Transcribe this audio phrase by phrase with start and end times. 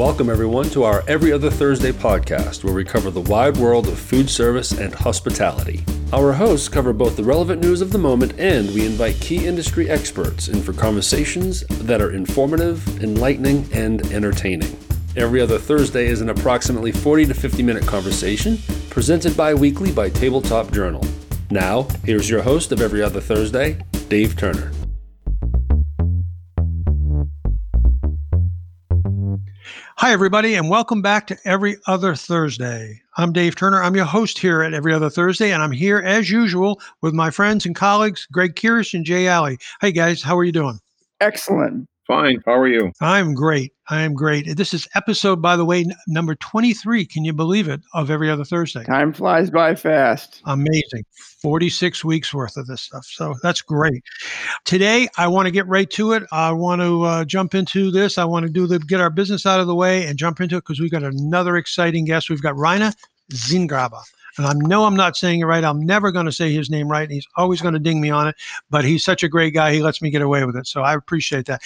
[0.00, 3.98] Welcome, everyone, to our Every Other Thursday podcast, where we cover the wide world of
[3.98, 5.84] food service and hospitality.
[6.14, 9.90] Our hosts cover both the relevant news of the moment and we invite key industry
[9.90, 14.74] experts in for conversations that are informative, enlightening, and entertaining.
[15.16, 18.56] Every Other Thursday is an approximately 40 to 50 minute conversation
[18.88, 21.04] presented bi weekly by Tabletop Journal.
[21.50, 24.72] Now, here's your host of Every Other Thursday, Dave Turner.
[30.00, 33.02] Hi, everybody, and welcome back to Every Other Thursday.
[33.18, 33.82] I'm Dave Turner.
[33.82, 37.30] I'm your host here at Every Other Thursday, and I'm here as usual with my
[37.30, 39.58] friends and colleagues, Greg Kirish and Jay Alley.
[39.82, 40.78] Hey, guys, how are you doing?
[41.20, 41.86] Excellent.
[42.10, 42.42] Fine.
[42.44, 42.90] How are you?
[43.00, 43.72] I'm great.
[43.88, 44.56] I am great.
[44.56, 47.06] This is episode, by the way, n- number 23.
[47.06, 47.80] Can you believe it?
[47.94, 48.82] Of Every Other Thursday.
[48.82, 50.42] Time flies by fast.
[50.44, 51.04] Amazing.
[51.40, 53.04] 46 weeks worth of this stuff.
[53.06, 54.02] So that's great.
[54.64, 56.24] Today, I want to get right to it.
[56.32, 58.18] I want to uh, jump into this.
[58.18, 60.56] I want to do the get our business out of the way and jump into
[60.56, 62.28] it because we've got another exciting guest.
[62.28, 62.92] We've got Rainer
[63.32, 64.02] Zingraba.
[64.36, 65.64] And I know I'm not saying it right.
[65.64, 67.02] I'm never going to say his name right.
[67.02, 68.36] And he's always going to ding me on it.
[68.70, 69.72] But he's such a great guy.
[69.72, 70.66] He lets me get away with it.
[70.66, 71.62] So I appreciate that.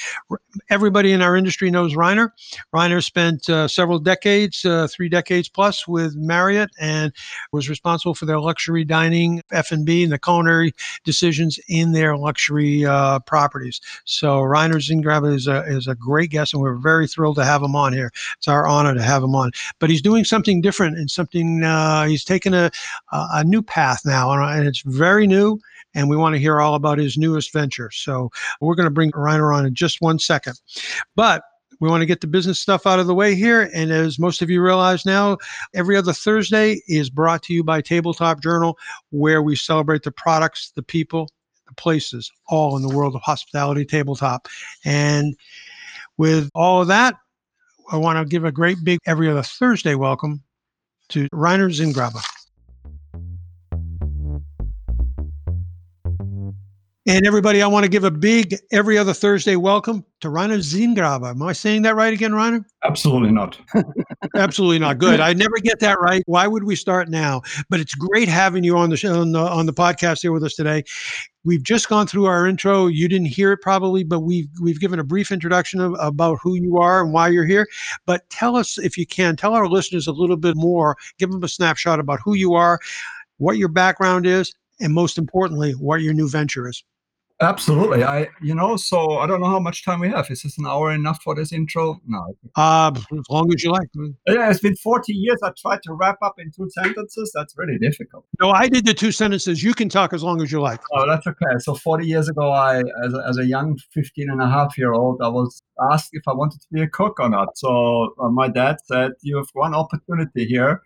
[0.70, 2.30] Everybody in our industry knows Reiner.
[2.74, 7.12] Reiner spent uh, several decades, uh, three decades plus, with Marriott and
[7.52, 13.18] was responsible for their luxury dining, F&B, and the culinary decisions in their luxury uh,
[13.20, 13.80] properties.
[14.04, 17.62] So Reiner Zingraba is a, is a great guest, and we're very thrilled to have
[17.62, 18.10] him on here.
[18.38, 19.50] It's our honor to have him on.
[19.78, 22.70] But he's doing something different and something, uh, he's taken a,
[23.12, 25.58] a, a new path now, and- it's very new.
[25.96, 27.88] And we want to hear all about his newest venture.
[27.92, 28.28] So
[28.60, 30.60] we're going to bring Reiner on in just one second.
[31.14, 31.42] But
[31.80, 33.70] we want to get the business stuff out of the way here.
[33.72, 35.38] And as most of you realize now,
[35.72, 38.76] every other Thursday is brought to you by Tabletop Journal,
[39.10, 41.28] where we celebrate the products, the people,
[41.68, 44.48] the places, all in the world of hospitality tabletop.
[44.84, 45.36] And
[46.16, 47.14] with all of that,
[47.92, 50.42] I want to give a great big every other Thursday welcome
[51.10, 52.20] to Reiner Zingraba.
[57.06, 61.32] And everybody, I want to give a big every other Thursday welcome to Rainer Zingraba.
[61.32, 62.64] Am I saying that right again, Rainer?
[62.82, 63.58] Absolutely not.
[64.34, 64.96] Absolutely not.
[64.96, 65.20] Good.
[65.20, 66.22] I never get that right.
[66.24, 67.42] Why would we start now?
[67.68, 70.44] But it's great having you on the show, on the, on the podcast here with
[70.44, 70.82] us today.
[71.44, 72.86] We've just gone through our intro.
[72.86, 76.54] You didn't hear it probably, but we've we've given a brief introduction of, about who
[76.54, 77.68] you are and why you're here.
[78.06, 80.96] But tell us if you can, tell our listeners a little bit more.
[81.18, 82.80] Give them a snapshot about who you are,
[83.36, 86.82] what your background is, and most importantly, what your new venture is.
[87.40, 88.04] Absolutely.
[88.04, 90.30] I, you know, so I don't know how much time we have.
[90.30, 92.00] Is this an hour enough for this intro?
[92.06, 92.36] No.
[92.54, 93.88] Uh, as long as you like.
[94.26, 95.40] Yeah, it's been 40 years.
[95.42, 97.32] I tried to wrap up in two sentences.
[97.34, 98.24] That's really difficult.
[98.40, 99.64] No, I did the two sentences.
[99.64, 100.80] You can talk as long as you like.
[100.92, 101.58] Oh, that's okay.
[101.58, 104.92] So 40 years ago, I, as a, as a young 15 and a half year
[104.92, 107.58] old, I was asked if I wanted to be a cook or not.
[107.58, 110.82] So uh, my dad said, you have one opportunity here.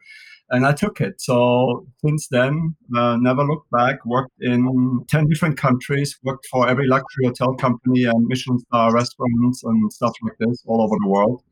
[0.51, 1.21] And I took it.
[1.21, 4.05] So since then, uh, never looked back.
[4.07, 9.63] Worked in 10 different countries, worked for every luxury hotel company and Michelin star restaurants
[9.65, 11.43] and stuff like this all over the world.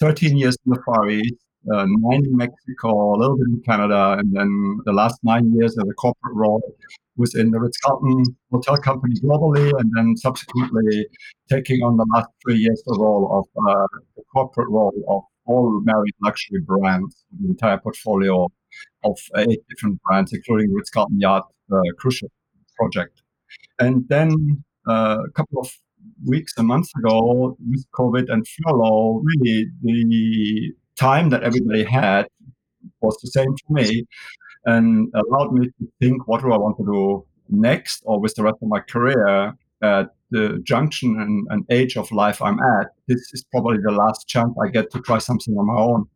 [0.00, 1.34] 13 years in the Far East,
[1.72, 5.76] uh, nine in Mexico, a little bit in Canada, and then the last nine years
[5.78, 6.62] as a corporate role
[7.16, 11.06] within the Ritz Carlton hotel company globally, and then subsequently
[11.50, 13.86] taking on the last three years the role of uh,
[14.16, 18.48] the corporate role of all Marriott luxury brands, the entire portfolio
[19.04, 22.32] of eight different brands, including Ritz Carlton Yacht uh, cruise ship
[22.76, 23.22] project.
[23.78, 25.68] And then uh, a couple of
[26.24, 32.26] weeks and months ago, with COVID and furlough, really the time that everybody had
[33.00, 34.06] was the same for me
[34.66, 38.42] and allowed me to think what do I want to do next or with the
[38.42, 39.54] rest of my career
[40.30, 42.88] the junction and, and age of life I'm at.
[43.08, 46.06] This is probably the last chance I get to try something on my own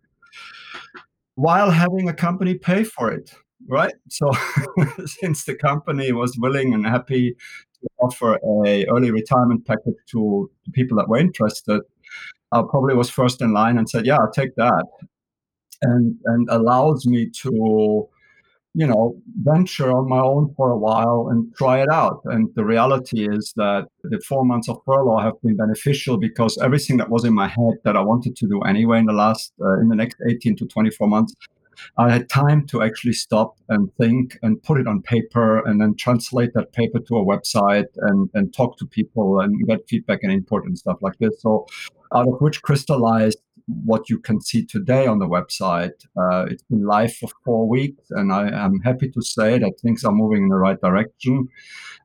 [1.36, 3.34] while having a company pay for it
[3.68, 4.30] right so
[5.06, 7.34] since the company was willing and happy
[7.80, 11.80] to offer a early retirement package to people that were interested
[12.52, 14.84] i probably was first in line and said yeah i'll take that
[15.82, 18.08] and and allows me to
[18.74, 22.64] you know venture on my own for a while and try it out and the
[22.64, 27.24] reality is that the four months of furlough have been beneficial because everything that was
[27.24, 29.96] in my head that i wanted to do anyway in the last uh, in the
[29.96, 31.34] next 18 to 24 months
[31.96, 35.94] I had time to actually stop and think and put it on paper and then
[35.96, 40.32] translate that paper to a website and, and talk to people and get feedback and
[40.32, 41.40] input and stuff like this.
[41.40, 41.66] So,
[42.14, 46.04] out of which crystallized what you can see today on the website.
[46.16, 50.04] Uh, it's been live for four weeks, and I am happy to say that things
[50.04, 51.48] are moving in the right direction.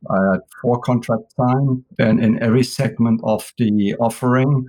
[0.10, 4.68] Had four contracts signed, and in every segment of the offering,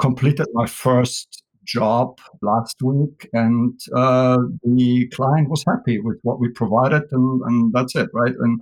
[0.00, 6.48] completed my first job last week, and uh, the client was happy with what we
[6.48, 8.34] provided, and, and that's it, right?
[8.38, 8.60] And,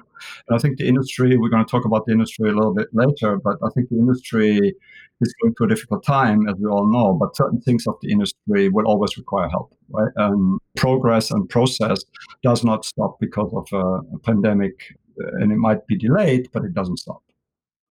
[0.48, 2.88] and I think the industry, we're going to talk about the industry a little bit
[2.92, 4.74] later, but I think the industry
[5.20, 8.10] is going through a difficult time, as we all know, but certain things of the
[8.10, 10.12] industry will always require help, right?
[10.16, 12.04] And progress and process
[12.42, 14.74] does not stop because of a, a pandemic,
[15.16, 17.22] and it might be delayed, but it doesn't stop.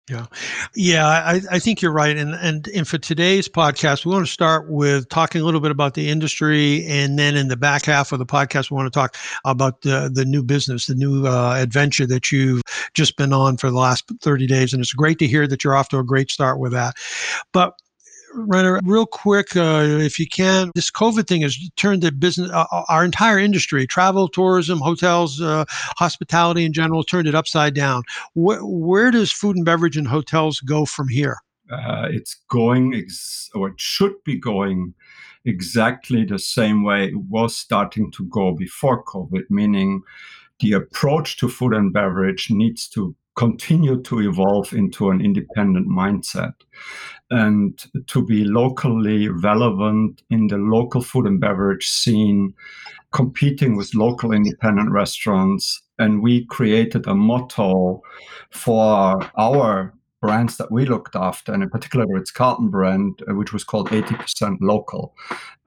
[0.09, 0.25] Yeah,
[0.75, 2.17] yeah, I, I think you're right.
[2.17, 5.69] And, and and for today's podcast, we want to start with talking a little bit
[5.69, 8.97] about the industry, and then in the back half of the podcast, we want to
[8.97, 9.15] talk
[9.45, 12.63] about the the new business, the new uh, adventure that you've
[12.95, 14.73] just been on for the last 30 days.
[14.73, 16.95] And it's great to hear that you're off to a great start with that.
[17.53, 17.73] But
[18.33, 22.65] Rainer, real quick, uh, if you can, this COVID thing has turned the business, uh,
[22.71, 25.65] uh, our entire industry, travel, tourism, hotels, uh,
[25.97, 28.03] hospitality in general, turned it upside down.
[28.33, 31.37] Wh- where does food and beverage and hotels go from here?
[31.71, 34.93] Uh, it's going, ex- or it should be going
[35.45, 40.01] exactly the same way it was starting to go before COVID, meaning
[40.59, 46.51] the approach to food and beverage needs to continue to evolve into an independent mindset
[47.31, 52.53] and to be locally relevant in the local food and beverage scene,
[53.13, 55.81] competing with local independent restaurants.
[55.99, 58.01] And we created a motto
[58.49, 63.53] for our brands that we looked after, and in particular, Ritz Carlton brand, uh, which
[63.53, 65.15] was called 80% local.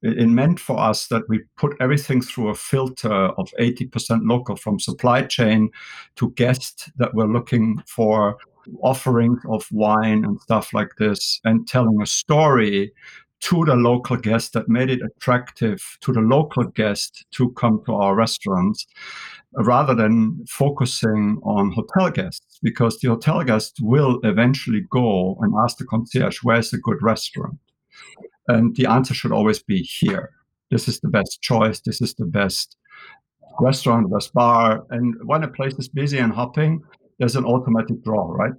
[0.03, 4.81] It meant for us that we put everything through a filter of 80% local from
[4.81, 5.71] supply chain
[6.17, 8.37] to guests that were looking for
[8.83, 12.93] offerings of wine and stuff like this and telling a story
[13.41, 17.95] to the local guest that made it attractive to the local guest to come to
[17.95, 18.87] our restaurants
[19.55, 25.79] rather than focusing on hotel guests because the hotel guest will eventually go and ask
[25.79, 27.59] the concierge where's a good restaurant?
[28.49, 30.31] And the answer should always be here.
[30.71, 31.81] This is the best choice.
[31.81, 32.77] This is the best
[33.61, 34.85] restaurant best bar.
[34.91, 36.83] And when a place is busy and hopping
[37.19, 38.53] there's an automatic draw, right?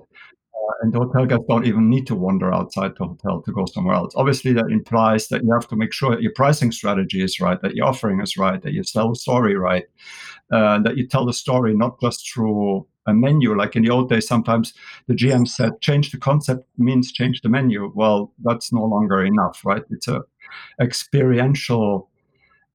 [0.81, 4.13] And hotel guests don't even need to wander outside the hotel to go somewhere else.
[4.15, 7.62] Obviously, that implies that you have to make sure that your pricing strategy is right,
[7.62, 9.86] that your offering is right, that you tell the story right,
[10.51, 13.56] uh, that you tell the story not just through a menu.
[13.56, 14.74] Like in the old days, sometimes
[15.07, 17.92] the GM said, change the concept means change the menu.
[17.95, 19.83] Well, that's no longer enough, right?
[19.89, 20.21] It's a
[20.80, 22.10] experiential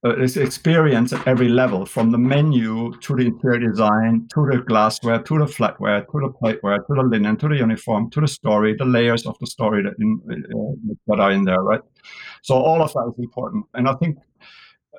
[0.05, 5.21] uh, experience at every level, from the menu to the interior design, to the glassware,
[5.23, 8.77] to the flatware, to the plateware, to the linen, to the uniform, to the story,
[8.79, 11.81] the layers of the story that, in, uh, that are in there, right?
[12.43, 14.19] So all of that is important, and I think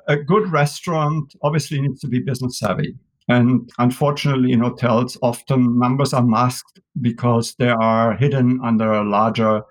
[0.06, 2.94] a good restaurant obviously needs to be business savvy.
[3.28, 9.62] And unfortunately, in hotels, often numbers are masked because they are hidden under a larger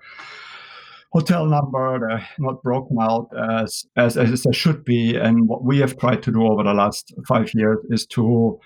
[1.12, 1.98] hotel number.
[2.00, 5.16] They're not broken out as, as as they should be.
[5.16, 8.60] And what we have tried to do over the last five years is to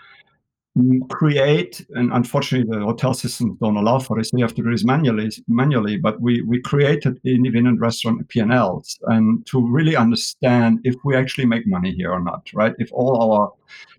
[0.76, 4.62] mm, create and unfortunately the hotel systems don't allow for this so you have to
[4.62, 10.81] do this manually manually but we we created independent restaurant p&l's and to really understand
[10.82, 13.53] if we actually make money here or not right if all our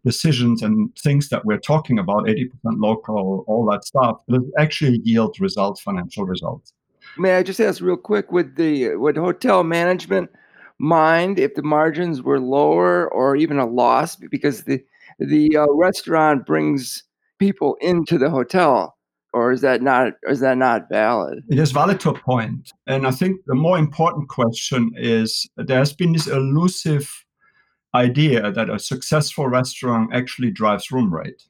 [0.03, 5.39] decisions and things that we're talking about 80% local all that stuff will actually yield
[5.39, 6.73] results financial results
[7.17, 10.29] May I just ask real quick, would the would hotel management
[10.79, 14.15] mind if the margins were lower or even a loss?
[14.15, 14.83] Because the
[15.19, 17.03] the uh, restaurant brings
[17.39, 18.95] people into the hotel
[19.35, 21.43] or is that not is that not valid?
[21.49, 25.93] It is valid to a point and i think the more important question is there's
[25.93, 27.07] been this elusive
[27.93, 31.43] idea that a successful restaurant actually drives room rate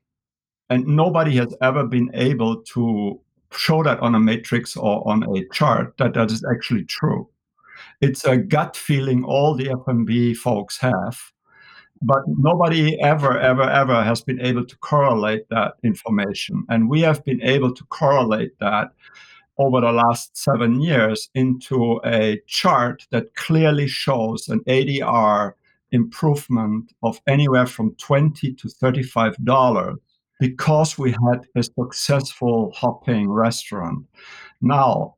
[0.69, 3.19] and nobody has ever been able to
[3.57, 7.27] show that on a matrix or on a chart that that is actually true.
[8.01, 11.17] It's a gut feeling all the F&B folks have,
[12.01, 16.65] but nobody ever, ever, ever has been able to correlate that information.
[16.69, 18.89] And we have been able to correlate that
[19.57, 25.53] over the last seven years into a chart that clearly shows an ADR
[25.91, 29.95] improvement of anywhere from 20 to $35
[30.39, 34.05] because we had a successful hopping restaurant.
[34.61, 35.15] Now,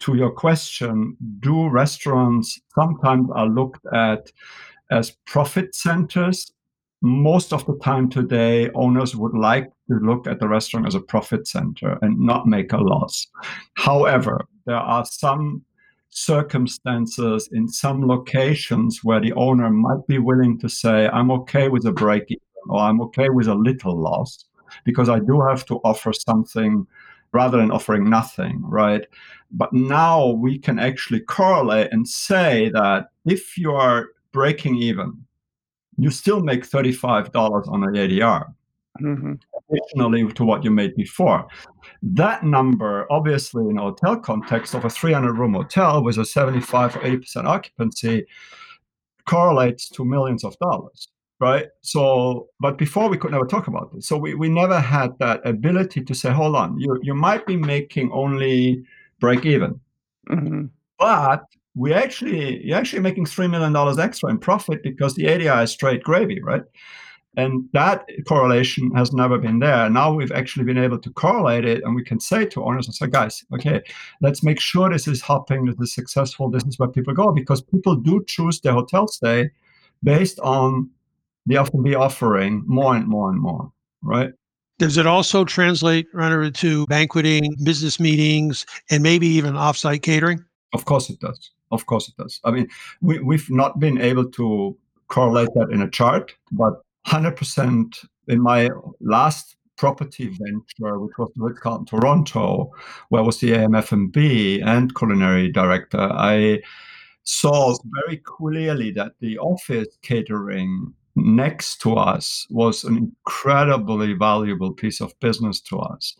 [0.00, 4.30] to your question, do restaurants sometimes are looked at
[4.90, 6.52] as profit centers?
[7.02, 11.00] Most of the time today, owners would like to look at the restaurant as a
[11.00, 13.26] profit center and not make a loss.
[13.74, 15.62] However, there are some
[16.10, 21.84] circumstances in some locations where the owner might be willing to say, I'm okay with
[21.84, 22.30] a break
[22.70, 24.44] or I'm okay with a little loss
[24.84, 26.86] because I do have to offer something
[27.32, 29.06] rather than offering nothing, right?
[29.50, 35.24] But now we can actually correlate and say that if you are breaking even,
[35.98, 38.46] you still make $35 on an ADR.
[39.00, 39.34] Mm-hmm.
[39.68, 41.46] Additionally to what you made before.
[42.02, 46.96] That number, obviously, in a hotel context of a 300 room hotel with a 75
[46.96, 48.26] or 80% occupancy,
[49.26, 51.08] correlates to millions of dollars
[51.38, 55.18] right so but before we could never talk about this so we, we never had
[55.18, 58.82] that ability to say hold on you you might be making only
[59.20, 59.78] break even
[60.30, 60.64] mm-hmm.
[60.98, 65.64] but we actually you're actually making three million dollars extra in profit because the ADR
[65.64, 66.62] is straight gravy right
[67.36, 69.90] and that correlation has never been there.
[69.90, 72.94] Now we've actually been able to correlate it, and we can say to owners and
[72.94, 73.82] say, guys, okay,
[74.22, 77.60] let's make sure this is hopping, this is successful, this is where people go, because
[77.60, 79.50] people do choose their hotel stay
[80.02, 80.90] based on
[81.46, 83.70] the F&B offering more and more and more,
[84.02, 84.32] right?
[84.78, 90.44] Does it also translate, Runner, to banqueting, business meetings, and maybe even offsite catering?
[90.74, 91.50] Of course it does.
[91.70, 92.40] Of course it does.
[92.44, 92.68] I mean,
[93.00, 94.76] we, we've not been able to
[95.08, 96.74] correlate that in a chart, but
[97.06, 98.68] 100% in my
[99.00, 102.72] last property venture, which was the Ritz-Carlton Toronto,
[103.08, 106.60] where I was the AM/F&B and culinary director, I
[107.24, 115.00] saw very clearly that the office catering next to us was an incredibly valuable piece
[115.00, 116.16] of business to us.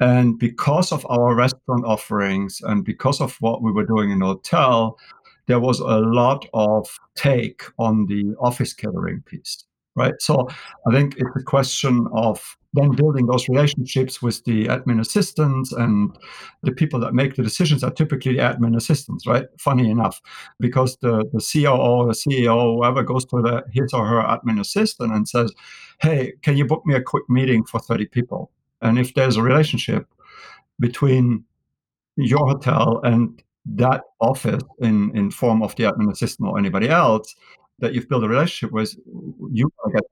[0.00, 4.98] And because of our restaurant offerings and because of what we were doing in hotel,
[5.46, 9.64] there was a lot of take on the office catering piece
[9.96, 10.14] right?
[10.20, 10.48] So
[10.86, 16.16] I think it's a question of then building those relationships with the admin assistants and
[16.62, 19.46] the people that make the decisions are typically the admin assistants, right?
[19.58, 20.20] Funny enough,
[20.58, 25.12] because the, the COO, the CEO, whoever goes to the, his or her admin assistant
[25.12, 25.52] and says,
[26.00, 28.50] hey, can you book me a quick meeting for 30 people?
[28.82, 30.06] And if there's a relationship
[30.80, 31.44] between
[32.16, 37.34] your hotel and that office in, in form of the admin assistant or anybody else,
[37.78, 38.96] that you've built a relationship with,
[39.52, 40.02] you get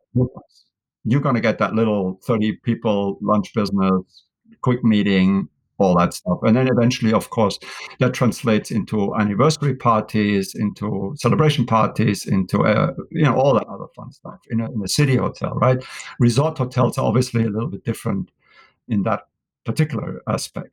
[1.04, 4.24] you're going to get that little 30 people lunch business,
[4.62, 6.38] quick meeting, all that stuff.
[6.42, 7.58] And then eventually, of course,
[7.98, 13.86] that translates into anniversary parties, into celebration parties, into, uh, you know, all that other
[13.96, 15.82] fun stuff in a, in a city hotel, right?
[16.20, 18.30] Resort hotels are obviously a little bit different
[18.88, 19.26] in that
[19.64, 20.70] particular aspect.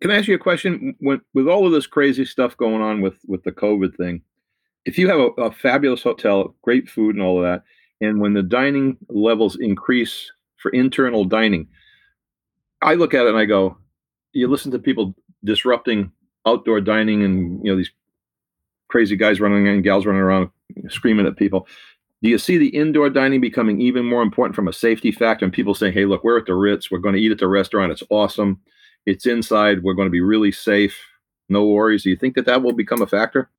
[0.00, 0.94] Can I ask you a question?
[1.00, 4.22] With all of this crazy stuff going on with, with the COVID thing,
[4.84, 7.64] if you have a, a fabulous hotel, great food and all of that,
[8.00, 11.68] and when the dining levels increase for internal dining,
[12.82, 13.76] I look at it and I go,
[14.32, 15.14] you listen to people
[15.44, 16.12] disrupting
[16.46, 17.90] outdoor dining and you know these
[18.88, 20.50] crazy guys running and gals running around
[20.88, 21.66] screaming at people.
[22.22, 25.44] Do you see the indoor dining becoming even more important from a safety factor?
[25.44, 26.90] And people saying, "Hey, look, we're at the Ritz.
[26.90, 27.92] We're going to eat at the restaurant.
[27.92, 28.60] It's awesome.
[29.06, 29.82] It's inside.
[29.82, 30.98] We're going to be really safe.
[31.48, 33.50] No worries." Do you think that that will become a factor?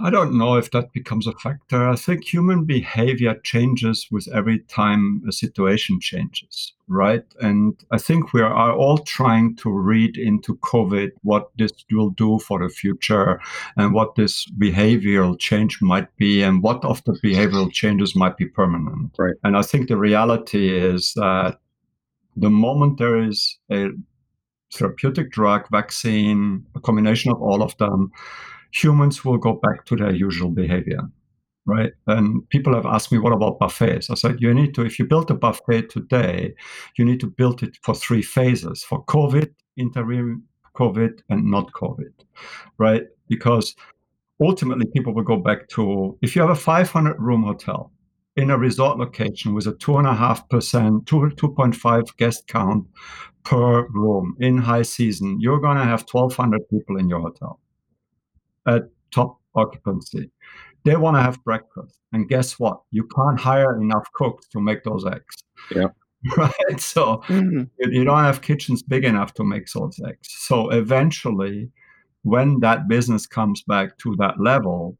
[0.00, 1.88] I don't know if that becomes a factor.
[1.88, 7.24] I think human behavior changes with every time a situation changes, right?
[7.40, 12.38] And I think we are all trying to read into COVID what this will do
[12.40, 13.40] for the future
[13.76, 18.46] and what this behavioral change might be and what of the behavioral changes might be
[18.46, 19.12] permanent.
[19.18, 19.34] Right.
[19.44, 21.58] And I think the reality is that
[22.36, 23.88] the moment there is a
[24.72, 28.10] therapeutic drug, vaccine, a combination of all of them,
[28.72, 31.02] humans will go back to their usual behavior
[31.66, 31.92] right?
[32.06, 34.08] And people have asked me, what about buffets?
[34.08, 36.54] I said, you need to, if you build a buffet today,
[36.96, 40.44] you need to build it for three phases for COVID, interim
[40.74, 42.12] COVID, and not COVID,
[42.78, 43.02] right?
[43.28, 43.74] Because
[44.40, 47.92] ultimately people will go back to, if you have a 500 room hotel
[48.36, 52.86] in a resort location with a 2.5%, 2, 2.5 guest count
[53.44, 57.58] per room in high season, you're going to have 1,200 people in your hotel
[58.66, 60.30] at top occupancy.
[60.84, 61.98] They want to have breakfast.
[62.12, 62.80] And guess what?
[62.90, 65.36] You can't hire enough cooks to make those eggs.
[65.74, 65.88] Yeah.
[66.36, 66.80] Right.
[66.80, 67.64] So mm-hmm.
[67.78, 70.28] you, don't have kitchens big enough to make those eggs.
[70.28, 71.70] So eventually,
[72.22, 74.98] when that business comes back to that level,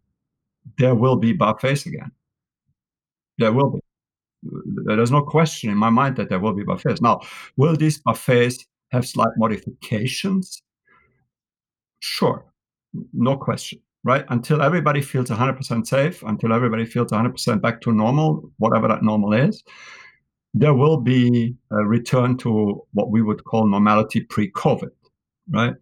[0.78, 2.12] there will be buffets again.
[3.38, 3.80] There will be.
[4.84, 7.00] There's no question in my mind that there will be buffets.
[7.00, 7.22] Now,
[7.56, 10.62] will these buffets have slight modifications?
[11.98, 12.44] Sure
[13.12, 14.24] no question, right?
[14.28, 19.32] Until everybody feels 100% safe, until everybody feels 100% back to normal, whatever that normal
[19.32, 19.62] is,
[20.54, 24.90] there will be a return to what we would call normality pre-COVID,
[25.50, 25.74] right?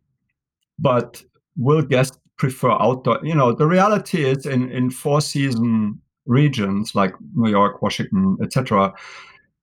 [0.78, 1.22] But
[1.56, 3.20] will guests prefer outdoor?
[3.22, 8.92] You know, the reality is in in four season regions like New York, Washington, etc.,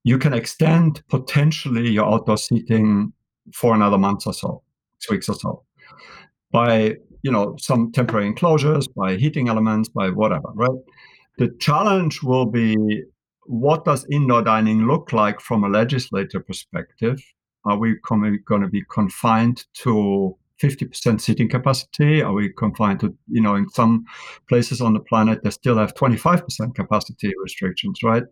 [0.04, 3.12] you can extend potentially your outdoor seating
[3.52, 4.62] for another month or so,
[4.98, 5.62] six weeks or so,
[6.50, 10.78] by you know some temporary enclosures, by heating elements, by whatever, right?
[11.38, 12.76] The challenge will be
[13.46, 17.20] what does indoor dining look like from a legislator perspective?
[17.64, 22.22] Are we going to be confined to 50% seating capacity?
[22.22, 24.04] Are we confined to, you know, in some
[24.48, 28.24] places on the planet, they still have 25% capacity restrictions, right?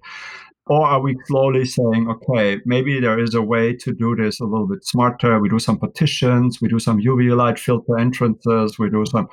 [0.67, 4.45] Or are we slowly saying, okay, maybe there is a way to do this a
[4.45, 5.41] little bit smarter?
[5.41, 9.29] We do some partitions, we do some UV light filter entrances, we do some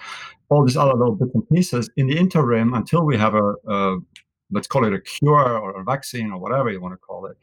[0.50, 1.90] all these other little bits and pieces.
[1.98, 3.98] In the interim, until we have a, a
[4.52, 7.38] let's call it a cure or a vaccine or whatever you want to call it,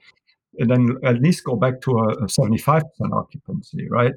[0.59, 2.83] and then at least go back to a, a 75%
[3.13, 4.13] occupancy, right?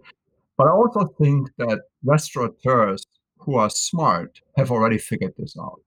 [0.57, 3.05] But I also think that restaurateurs
[3.37, 5.81] who are smart have already figured this out.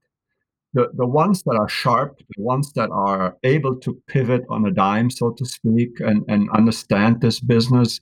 [0.73, 4.71] The, the ones that are sharp, the ones that are able to pivot on a
[4.71, 8.01] dime, so to speak, and, and understand this business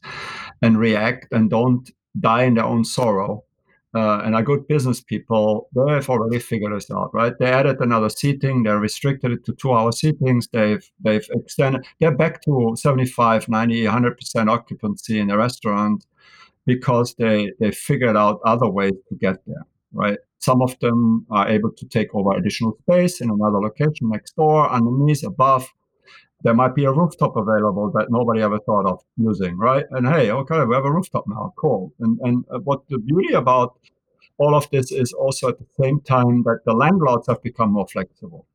[0.61, 3.45] and react and don't die in their own sorrow,
[3.95, 7.33] uh, and are good business people, they have already figured this out, right?
[7.39, 12.15] They added another seating, they restricted it to two hour seatings, they've they've extended, they're
[12.15, 16.05] back to 75, 90, 100% occupancy in the restaurant
[16.73, 20.19] because they they figured out other ways to get there right?
[20.39, 24.71] Some of them are able to take over additional space in another location next door
[24.71, 25.67] underneath above.
[26.43, 29.85] There might be a rooftop available that nobody ever thought of using right?
[29.91, 31.93] And hey okay we have a rooftop now cool.
[32.01, 33.79] And and uh, what the beauty about
[34.39, 37.89] all of this is also at the same time that the landlords have become more
[37.89, 38.47] flexible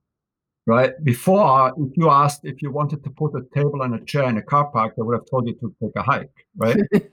[0.66, 0.94] right?
[1.04, 4.38] Before if you asked if you wanted to put a table and a chair in
[4.38, 6.78] a car park they would have told you to take a hike right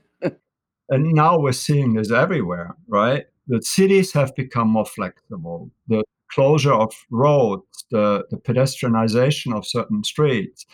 [0.91, 3.25] And now we're seeing this everywhere, right?
[3.47, 5.71] The cities have become more flexible.
[5.87, 10.65] The closure of roads, the, the pedestrianization of certain streets.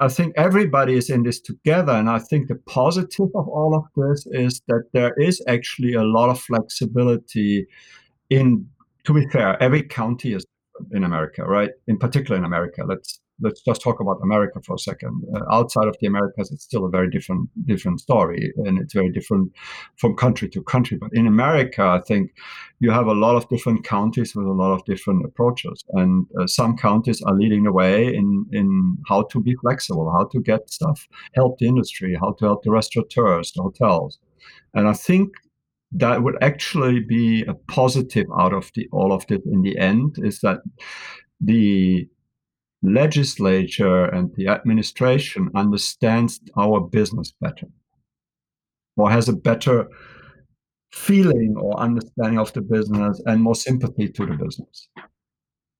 [0.00, 1.92] I think everybody is in this together.
[1.92, 6.02] And I think the positive of all of this is that there is actually a
[6.02, 7.66] lot of flexibility
[8.28, 8.68] in,
[9.04, 10.44] to be fair, every county is
[10.92, 11.70] in America, right?
[11.86, 12.84] In particular in America.
[12.86, 15.22] Let's let's just talk about America for a second.
[15.34, 19.10] Uh, outside of the Americas, it's still a very different different story, and it's very
[19.10, 19.52] different
[19.96, 20.96] from country to country.
[21.00, 22.30] But in America, I think
[22.80, 26.46] you have a lot of different counties with a lot of different approaches, and uh,
[26.46, 30.70] some counties are leading the way in in how to be flexible, how to get
[30.70, 34.18] stuff, help the industry, how to help the restaurateurs, the hotels,
[34.74, 35.30] and I think
[35.96, 40.16] that would actually be a positive out of the all of it in the end
[40.18, 40.58] is that
[41.40, 42.08] the
[42.84, 47.66] legislature and the administration understands our business better
[48.96, 49.88] or has a better
[50.92, 54.88] feeling or understanding of the business and more sympathy to the business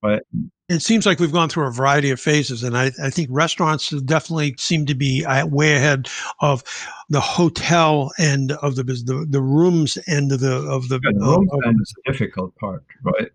[0.04, 0.22] right?
[0.68, 3.90] It seems like we've gone through a variety of phases and i, I think restaurants
[4.02, 6.08] definitely seem to be way ahead
[6.40, 6.62] of
[7.08, 11.26] the hotel end of the the, the rooms end of the of the, yeah, the
[11.26, 13.30] room end is the difficult part right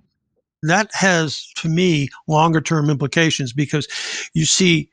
[0.63, 3.88] that has to me longer term implications because
[4.34, 4.89] you see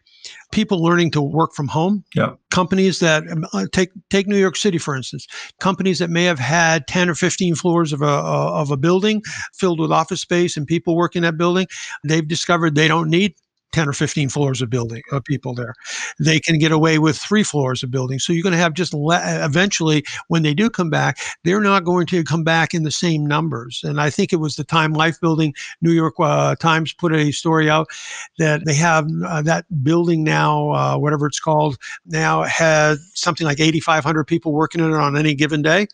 [0.53, 2.05] people learning to work from home.
[2.15, 2.35] Yeah.
[2.51, 5.27] Companies that um, uh, take take New York City for instance.
[5.61, 9.23] Companies that may have had 10 or 15 floors of a uh, of a building
[9.55, 11.67] filled with office space and people working that building,
[12.05, 13.35] they've discovered they don't need
[13.77, 15.75] 10 or 15 floors of building of people there.
[16.19, 18.19] They can get away with three floors of building.
[18.19, 21.85] So you're going to have just le- eventually when they do come back, they're not
[21.85, 23.83] going to come back in the same numbers.
[23.85, 27.33] And I think it was the Time Life building, New York uh, Times put a
[27.33, 27.89] story out
[28.39, 33.61] that they have uh, that building now, uh, whatever it's called, now has something like
[33.61, 35.87] 8,500 people working in it on any given day.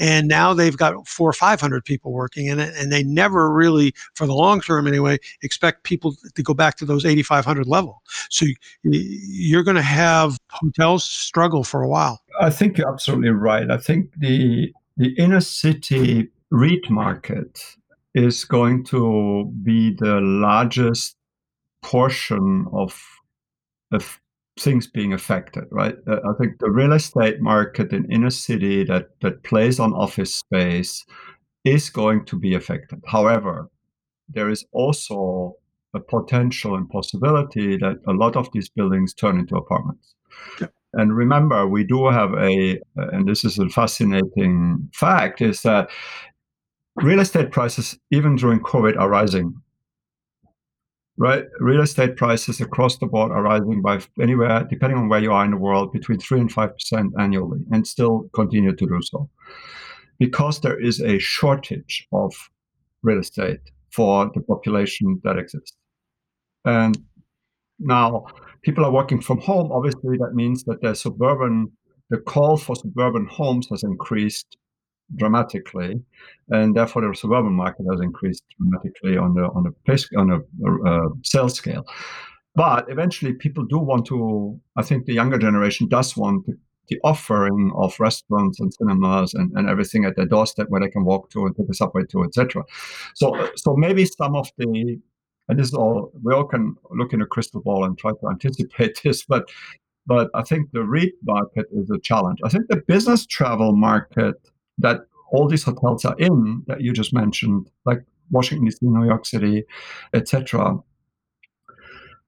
[0.00, 2.74] And now they've got four or 500 people working in it.
[2.76, 6.84] And they never really, for the long term anyway, expect people to go back to
[6.84, 8.02] those 85 500 level.
[8.30, 8.46] So
[8.82, 12.20] you're going to have hotels struggle for a while.
[12.40, 13.70] I think you're absolutely right.
[13.70, 17.62] I think the the inner city REIT market
[18.14, 21.16] is going to be the largest
[21.82, 23.00] portion of
[23.92, 24.20] of
[24.58, 25.96] things being affected, right?
[26.08, 31.04] I think the real estate market in inner city that that plays on office space
[31.64, 33.00] is going to be affected.
[33.06, 33.68] However,
[34.28, 35.54] there is also
[35.94, 40.14] a potential and possibility that a lot of these buildings turn into apartments.
[40.60, 40.68] Yeah.
[40.94, 45.90] And remember, we do have a, and this is a fascinating fact, is that
[46.96, 49.54] real estate prices, even during COVID, are rising.
[51.20, 51.46] Right?
[51.58, 55.44] Real estate prices across the board are rising by anywhere, depending on where you are
[55.44, 59.28] in the world, between 3 and 5% annually, and still continue to do so.
[60.18, 62.32] Because there is a shortage of
[63.02, 65.77] real estate for the population that exists.
[66.64, 66.96] And
[67.78, 68.26] now
[68.62, 69.70] people are working from home.
[69.72, 71.72] Obviously, that means that their suburban
[72.10, 74.56] the call for suburban homes has increased
[75.16, 76.02] dramatically,
[76.50, 81.08] and therefore the suburban market has increased dramatically on the on the on a uh,
[81.22, 81.84] sales scale.
[82.54, 84.58] But eventually, people do want to.
[84.76, 89.52] I think the younger generation does want the, the offering of restaurants and cinemas and,
[89.54, 92.24] and everything at their doorstep where they can walk to and take a subway to,
[92.24, 92.64] etc.
[93.14, 94.98] So, so maybe some of the
[95.48, 98.28] and this is all we all can look in a crystal ball and try to
[98.28, 99.48] anticipate this, but
[100.06, 102.38] but I think the REIT market is a challenge.
[102.42, 104.36] I think the business travel market
[104.78, 105.00] that
[105.32, 109.64] all these hotels are in that you just mentioned, like Washington D.C., New York City,
[110.14, 110.78] etc.,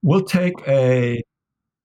[0.02, 1.22] will take a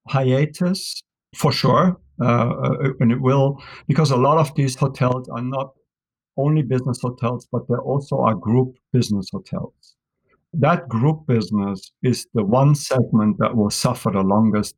[0.07, 1.01] hiatus
[1.35, 5.73] for sure, uh, and it will because a lot of these hotels are not
[6.37, 9.94] only business hotels, but they also are group business hotels.
[10.59, 14.75] That group business is the one segment that will suffer the longest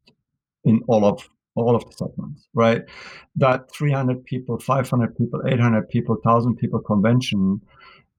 [0.63, 2.83] in all of all of the segments, right?
[3.35, 7.61] That 300 people, 500 people, 800 people, 1,000 people convention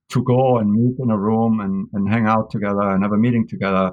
[0.09, 3.17] to go and meet in a room and, and hang out together and have a
[3.17, 3.93] meeting together,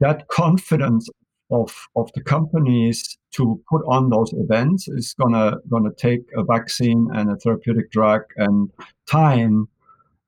[0.00, 1.08] that confidence
[1.50, 7.08] of, of the companies to put on those events is gonna gonna take a vaccine
[7.14, 8.70] and a therapeutic drug and
[9.06, 9.68] time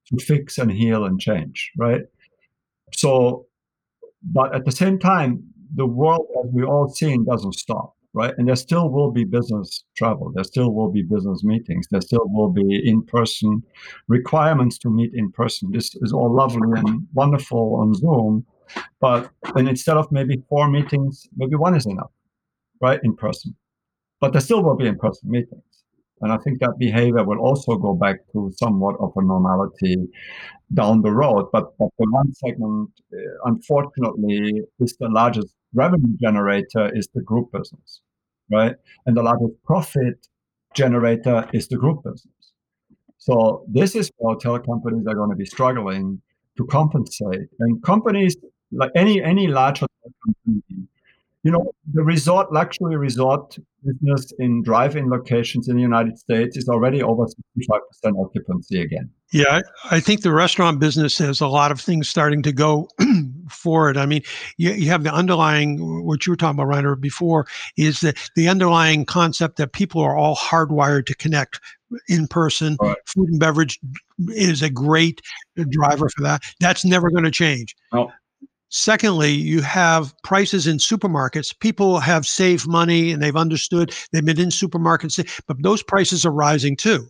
[0.06, 2.02] to fix and heal and change, right?
[2.94, 3.46] So,
[4.22, 5.42] but at the same time,
[5.74, 8.34] the world, as we all seen, doesn't stop, right?
[8.36, 10.32] And there still will be business travel.
[10.34, 11.86] There still will be business meetings.
[11.90, 13.62] There still will be in-person
[14.08, 15.70] requirements to meet in person.
[15.72, 18.44] This is all lovely and wonderful on Zoom,
[19.00, 22.10] but and instead of maybe four meetings, maybe one is enough,
[22.80, 23.00] right?
[23.04, 23.56] In person.
[24.20, 25.62] But there still will be in-person meetings.
[26.20, 29.96] And I think that behavior will also go back to somewhat of a normality
[30.74, 31.48] down the road.
[31.52, 37.52] But, but the one segment, uh, unfortunately, is the largest revenue generator is the group
[37.52, 38.00] business,
[38.50, 38.74] right?
[39.06, 40.26] And the largest profit
[40.74, 42.52] generator is the group business.
[43.18, 46.20] So this is where hotel companies are going to be struggling
[46.56, 47.48] to compensate.
[47.58, 48.36] And companies
[48.72, 50.62] like any any large company
[51.42, 56.68] you know, the resort, luxury resort business in drive-in locations in the United States is
[56.68, 57.80] already over 65%
[58.22, 59.08] occupancy again.
[59.32, 62.88] Yeah, I think the restaurant business has a lot of things starting to go
[63.48, 63.96] forward.
[63.96, 64.22] I mean,
[64.58, 67.46] you, you have the underlying, what you were talking about, Rainer, before,
[67.78, 71.58] is that the underlying concept that people are all hardwired to connect
[72.08, 72.76] in person.
[72.80, 72.96] Right.
[73.06, 73.78] Food and beverage
[74.28, 75.22] is a great
[75.70, 76.42] driver for that.
[76.60, 77.74] That's never going to change.
[77.94, 78.12] No.
[78.70, 81.58] Secondly, you have prices in supermarkets.
[81.58, 86.32] People have saved money and they've understood they've been in supermarkets, but those prices are
[86.32, 87.08] rising too.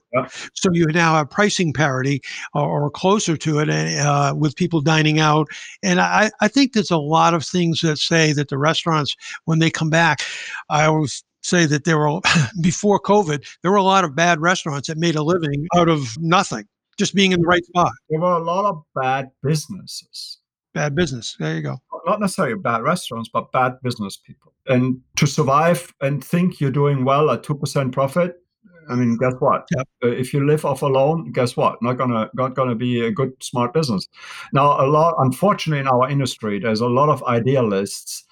[0.55, 2.23] So you now have pricing parity
[2.55, 5.49] or, or closer to it uh, with people dining out.
[5.83, 9.59] And I, I think there's a lot of things that say that the restaurants, when
[9.59, 10.23] they come back,
[10.70, 12.20] I always say that there were,
[12.62, 16.16] before COVID, there were a lot of bad restaurants that made a living out of
[16.18, 16.64] nothing,
[16.99, 17.92] just being in the right spot.
[18.09, 20.39] There were a lot of bad businesses
[20.73, 21.37] bad business.
[21.39, 21.79] There you go.
[22.07, 24.53] Not necessarily bad restaurants, but bad business people.
[24.67, 28.43] And to survive and think you're doing well at two percent profit,
[28.89, 29.69] I mean, guess what?
[29.77, 29.89] Yep.
[30.03, 31.81] Uh, if you live off a loan, guess what?
[31.83, 34.09] Not gonna not gonna be a good smart business.
[34.53, 38.25] Now, a lot, unfortunately, in our industry, there's a lot of idealists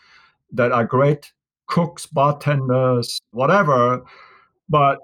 [0.52, 1.32] that are great
[1.66, 4.02] cooks, bartenders, whatever,
[4.68, 4.98] but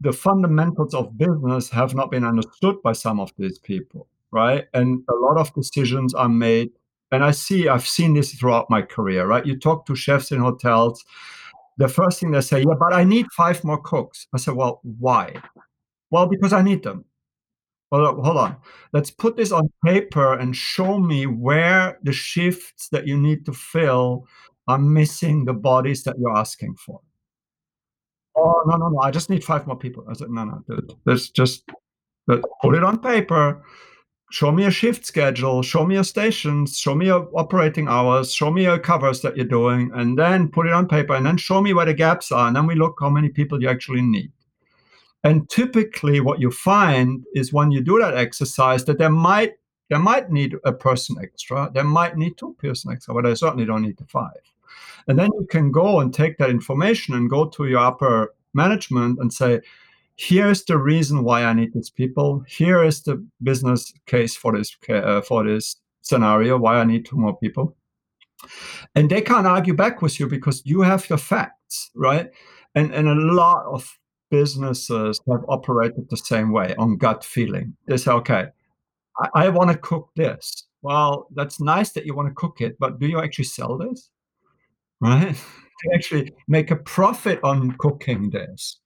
[0.00, 4.66] the fundamentals of business have not been understood by some of these people right?
[4.74, 5.12] And mm-hmm.
[5.12, 6.70] a lot of decisions are made.
[7.10, 9.44] And I see, I've seen this throughout my career, right?
[9.44, 11.04] You talk to chefs in hotels,
[11.78, 14.26] the first thing they say, yeah, but I need five more cooks.
[14.34, 15.34] I said, well, why?
[16.10, 17.04] Well, because I need them.
[17.90, 18.56] Well, hold on.
[18.92, 23.52] Let's put this on paper and show me where the shifts that you need to
[23.52, 24.26] fill
[24.66, 27.00] are missing the bodies that you're asking for.
[28.34, 28.98] Oh no, no, no!
[29.00, 30.06] I just need five more people.
[30.08, 30.94] I said, no, no, dude.
[31.04, 31.68] Let's just
[32.26, 33.62] let's put it on paper
[34.32, 38.50] show me a shift schedule, show me your stations, show me your operating hours, show
[38.50, 41.60] me your covers that you're doing, and then put it on paper and then show
[41.60, 42.46] me where the gaps are.
[42.46, 44.32] And then we look how many people you actually need.
[45.22, 49.52] And typically what you find is when you do that exercise that there might
[49.90, 53.66] there might need a person extra, there might need two person extra, but I certainly
[53.66, 54.40] don't need the five.
[55.08, 59.18] And then you can go and take that information and go to your upper management
[59.18, 59.60] and say,
[60.22, 62.44] here's the reason why I need these people.
[62.46, 67.16] Here is the business case for this uh, for this scenario why I need two
[67.16, 67.76] more people.
[68.94, 72.30] And they can't argue back with you because you have your facts, right?
[72.74, 73.98] And and a lot of
[74.30, 77.76] businesses have operated the same way on gut feeling.
[77.86, 78.46] They say, okay,
[79.18, 80.66] I, I want to cook this.
[80.82, 84.10] Well, that's nice that you want to cook it, but do you actually sell this?
[85.02, 85.36] Right?
[85.96, 88.81] actually make a profit on cooking this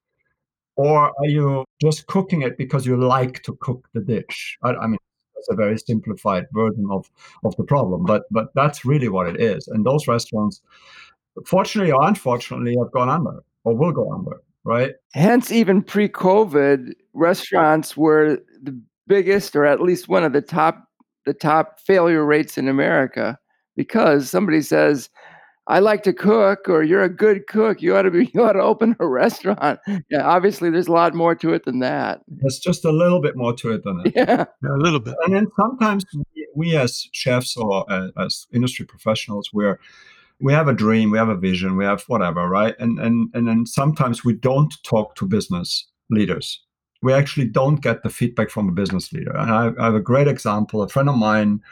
[0.76, 4.58] or are you just cooking it because you like to cook the dish?
[4.62, 4.98] I, I mean,
[5.34, 7.10] that's a very simplified version of
[7.44, 9.68] of the problem, but but that's really what it is.
[9.68, 10.62] And those restaurants,
[11.46, 14.92] fortunately or unfortunately, have gone under or will go under, right?
[15.14, 20.82] Hence, even pre-COVID, restaurants were the biggest, or at least one of the top
[21.24, 23.36] the top failure rates in America,
[23.74, 25.10] because somebody says,
[25.68, 27.82] I like to cook, or you're a good cook.
[27.82, 28.26] You ought to be.
[28.36, 29.80] You ought to open a restaurant.
[30.10, 32.20] Yeah, obviously, there's a lot more to it than that.
[32.28, 34.12] There's just a little bit more to it than that.
[34.14, 35.14] Yeah, Yeah, a little bit.
[35.24, 39.78] And then sometimes we, we as chefs or uh, as industry professionals, we're
[40.40, 42.74] we have a dream, we have a vision, we have whatever, right?
[42.78, 46.62] And and and then sometimes we don't talk to business leaders.
[47.02, 49.34] We actually don't get the feedback from a business leader.
[49.36, 50.82] And I, I have a great example.
[50.82, 51.62] A friend of mine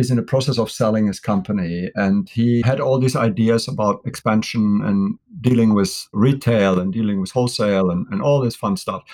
[0.00, 1.90] is in the process of selling his company.
[1.94, 7.30] And he had all these ideas about expansion and dealing with retail and dealing with
[7.30, 9.04] wholesale and, and all this fun stuff.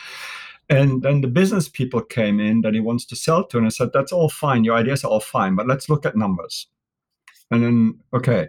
[0.71, 3.71] And then the business people came in that he wants to sell to and i
[3.71, 4.65] said that's all fine.
[4.65, 6.67] Your ideas are all fine but let's look at numbers.
[7.51, 8.49] And then okay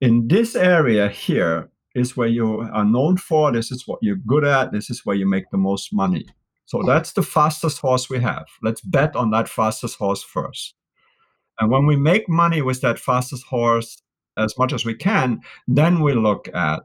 [0.00, 3.50] in this area here is where you are known for.
[3.50, 4.72] This is what you're good at.
[4.72, 6.26] This is where you make the most money.
[6.66, 8.46] So that's the fastest horse we have.
[8.62, 10.74] Let's bet on that fastest horse first
[11.58, 14.02] and when we make money with that fastest horse
[14.36, 16.82] as much as we can, then we look at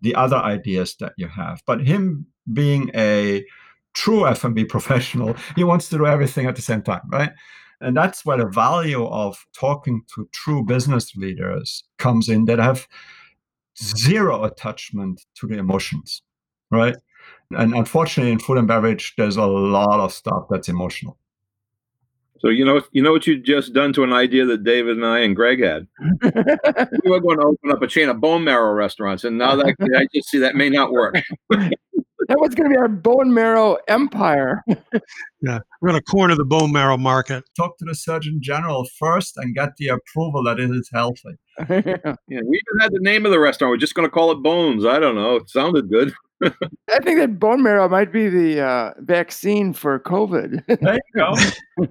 [0.00, 1.62] the other ideas that you have.
[1.66, 3.44] But him being a
[3.94, 7.32] true F&B professional, he wants to do everything at the same time, right?
[7.80, 12.86] And that's where the value of talking to true business leaders comes in that have
[13.82, 16.22] zero attachment to the emotions,
[16.70, 16.96] right?
[17.52, 21.18] And unfortunately, in food and beverage, there's a lot of stuff that's emotional.
[22.40, 25.04] So you know, you know what you just done to an idea that David and
[25.04, 25.86] I and Greg had.
[26.22, 29.74] we were going to open up a chain of bone marrow restaurants, and now that
[29.96, 31.16] I just see that may not work.
[31.50, 34.64] that was going to be our bone marrow empire.
[35.42, 37.44] Yeah, we're going to corner the bone marrow market.
[37.56, 41.30] Talk to the Surgeon General first and get the approval that it is healthy.
[41.66, 41.96] Yeah,
[42.28, 43.70] we even had the name of the restaurant.
[43.70, 44.84] We're just going to call it Bones.
[44.84, 45.36] I don't know.
[45.36, 46.12] It sounded good.
[46.42, 50.62] I think that bone marrow might be the uh, vaccine for COVID.
[50.66, 51.86] There you go.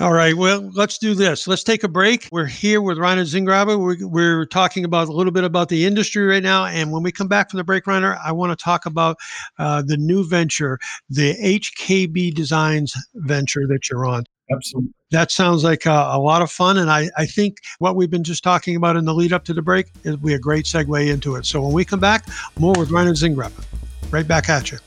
[0.00, 0.34] All right.
[0.34, 1.46] Well, let's do this.
[1.46, 2.26] Let's take a break.
[2.32, 3.78] We're here with Reiner Zingraber.
[3.78, 6.64] We're, we're talking about a little bit about the industry right now.
[6.64, 9.18] And when we come back from the break, Reiner, I want to talk about
[9.58, 10.78] uh, the new venture,
[11.10, 14.24] the HKB Designs venture that you're on.
[14.50, 14.90] Absolutely.
[15.10, 16.78] That sounds like a, a lot of fun.
[16.78, 19.52] And I, I think what we've been just talking about in the lead up to
[19.52, 21.44] the break is be a great segue into it.
[21.44, 22.26] So when we come back,
[22.58, 23.62] more with Reiner Zingraber.
[24.10, 24.78] Right back at you.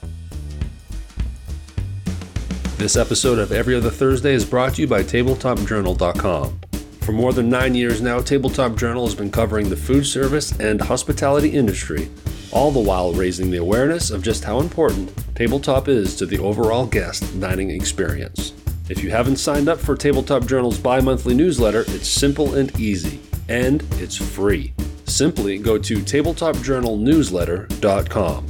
[2.83, 6.59] This episode of Every Other Thursday is brought to you by TabletopJournal.com.
[6.99, 10.81] For more than nine years now, Tabletop Journal has been covering the food service and
[10.81, 12.09] hospitality industry,
[12.51, 16.85] all the while raising the awareness of just how important tabletop is to the overall
[16.85, 18.51] guest dining experience.
[18.89, 23.21] If you haven't signed up for Tabletop Journal's bi monthly newsletter, it's simple and easy,
[23.47, 24.73] and it's free.
[25.05, 28.45] Simply go to tabletopjournalnewsletter.com.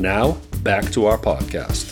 [0.00, 0.32] Now,
[0.64, 1.91] back to our podcast.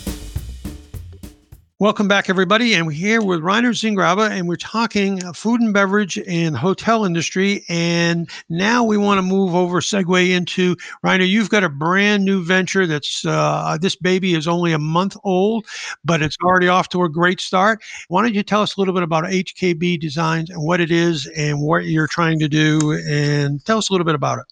[1.80, 2.74] Welcome back, everybody.
[2.74, 7.64] And we're here with Reiner Zingraber, and we're talking food and beverage and hotel industry.
[7.70, 11.26] And now we want to move over, segue into Reiner.
[11.26, 15.64] You've got a brand new venture that's uh, this baby is only a month old,
[16.04, 17.82] but it's already off to a great start.
[18.08, 21.26] Why don't you tell us a little bit about HKB Designs and what it is
[21.34, 24.44] and what you're trying to do, and tell us a little bit about it.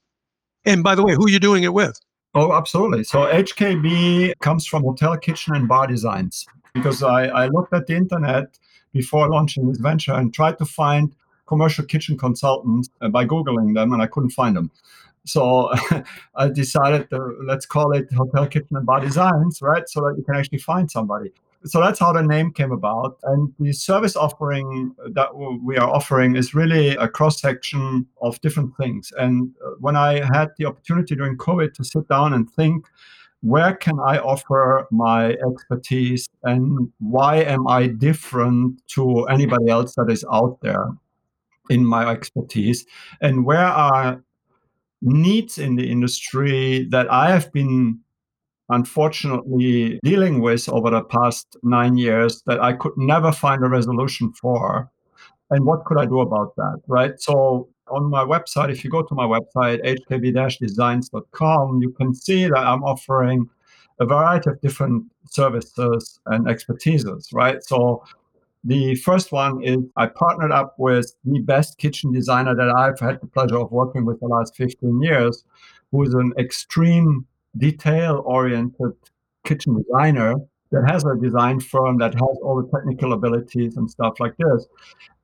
[0.64, 2.00] And by the way, who you're doing it with?
[2.34, 3.04] Oh, absolutely.
[3.04, 6.46] So HKB comes from Hotel Kitchen and Bar Designs
[6.78, 8.58] because I, I looked at the internet
[8.92, 11.14] before launching this venture and tried to find
[11.46, 14.70] commercial kitchen consultants uh, by Googling them, and I couldn't find them.
[15.24, 15.70] So
[16.36, 19.88] I decided to let's call it Hotel Kitchen and Bar Designs, right?
[19.88, 21.32] So that you can actually find somebody.
[21.64, 23.18] So that's how the name came about.
[23.24, 28.76] And the service offering that we are offering is really a cross section of different
[28.76, 29.12] things.
[29.18, 32.86] And uh, when I had the opportunity during COVID to sit down and think,
[33.42, 40.11] where can I offer my expertise and why am I different to anybody else that
[40.11, 40.88] is out there
[41.70, 42.85] in my expertise?
[43.20, 44.22] And where are
[45.03, 48.01] needs in the industry that I have been
[48.70, 54.33] unfortunately dealing with over the past nine years that I could never find a resolution
[54.33, 54.90] for?
[55.51, 56.81] And what could I do about that?
[56.88, 57.12] Right.
[57.20, 62.59] So on my website, if you go to my website, hkb-designs.com, you can see that
[62.59, 63.48] I'm offering
[64.01, 67.62] a variety of different services and expertises, right?
[67.64, 68.05] So
[68.64, 73.20] the first one is I partnered up with the best kitchen designer that I've had
[73.20, 75.44] the pleasure of working with the last 15 years,
[75.90, 78.92] who is an extreme detail oriented
[79.44, 80.37] kitchen designer
[80.70, 84.66] that has a design firm that has all the technical abilities and stuff like this.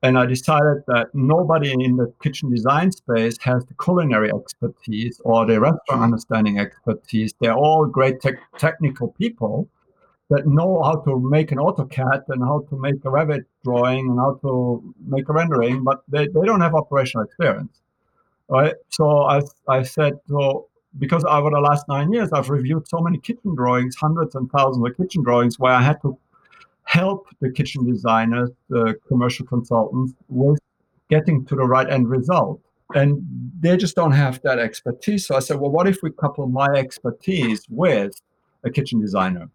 [0.01, 5.45] And I decided that nobody in the kitchen design space has the culinary expertise or
[5.45, 7.33] the restaurant understanding expertise.
[7.39, 9.67] They're all great te- technical people
[10.29, 14.17] that know how to make an AutoCAD and how to make a Revit drawing and
[14.19, 17.81] how to make a rendering, but they, they don't have operational experience.
[18.49, 18.75] Right.
[18.89, 23.17] So I, I said, so because over the last nine years, I've reviewed so many
[23.17, 26.17] kitchen drawings, hundreds and thousands of kitchen drawings, where I had to
[26.83, 30.59] help the kitchen designers, the commercial consultants, with
[31.09, 32.61] getting to the right end result.
[32.93, 33.21] And
[33.59, 35.25] they just don't have that expertise.
[35.25, 38.21] So I said, well, what if we couple my expertise with
[38.63, 39.49] a kitchen designer?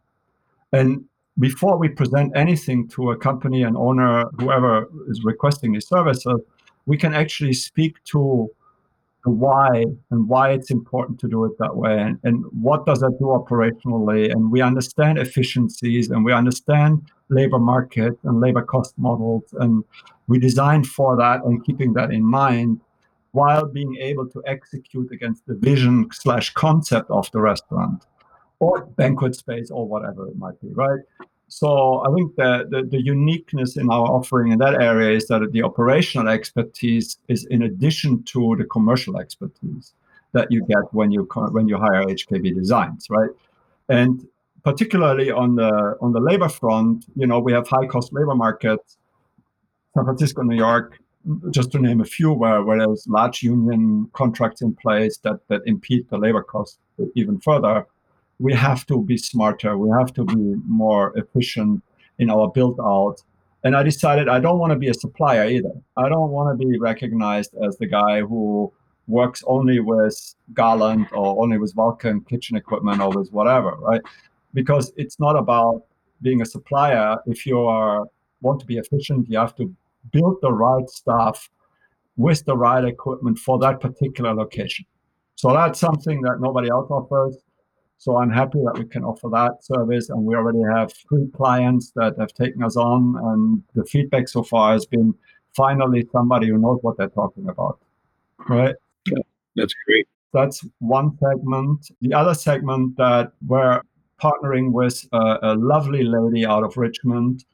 [0.73, 1.05] And
[1.39, 6.41] before we present anything to a company, an owner, whoever is requesting these services,
[6.87, 8.51] we can actually speak to
[9.25, 13.01] the why and why it's important to do it that way and, and what does
[13.01, 14.31] that do operationally?
[14.33, 19.85] And we understand efficiencies and we understand labor market and labor cost models and
[20.27, 22.81] we design for that and keeping that in mind
[23.33, 28.07] while being able to execute against the vision slash concept of the restaurant
[28.59, 31.01] or banquet space or whatever it might be right
[31.51, 35.51] so I think that the, the uniqueness in our offering in that area is that
[35.51, 39.93] the operational expertise is in addition to the commercial expertise
[40.33, 43.31] that you get when you when you hire HKB Designs, right?
[43.89, 44.29] And
[44.63, 48.97] particularly on the on the labor front, you know, we have high cost labor markets,
[49.95, 51.01] San Francisco, New York,
[51.51, 55.63] just to name a few, where, where there's large union contracts in place that that
[55.67, 56.79] impede the labor cost
[57.17, 57.89] even further
[58.41, 59.77] we have to be smarter.
[59.77, 61.83] We have to be more efficient
[62.19, 63.23] in our build out.
[63.65, 65.73] And I decided I don't want to be a supplier either.
[65.99, 68.73] I don't want to be recognized as the guy who
[69.07, 70.17] works only with
[70.55, 74.01] Garland or only with Vulcan kitchen equipment or with whatever, right?
[74.55, 75.83] Because it's not about
[76.23, 77.19] being a supplier.
[77.27, 78.07] If you are
[78.41, 79.71] want to be efficient, you have to
[80.13, 81.51] build the right stuff
[82.17, 84.87] with the right equipment for that particular location.
[85.35, 87.37] So that's something that nobody else offers.
[88.01, 91.93] So I'm happy that we can offer that service, and we already have three clients
[91.97, 95.13] that have taken us on, and the feedback so far has been
[95.55, 97.79] finally somebody who knows what they're talking about.
[98.49, 98.75] Right?
[99.05, 99.19] Yeah,
[99.55, 100.09] that's great.
[100.33, 101.91] That's one segment.
[102.01, 103.83] The other segment that we're
[104.19, 107.45] partnering with a, a lovely lady out of Richmond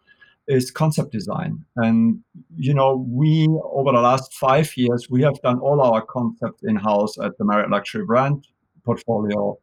[0.46, 1.64] is concept design.
[1.74, 2.20] And,
[2.56, 6.76] you know, we, over the last five years, we have done all our concepts in
[6.76, 8.46] house at the Marriott Luxury Brand
[8.84, 9.58] portfolio.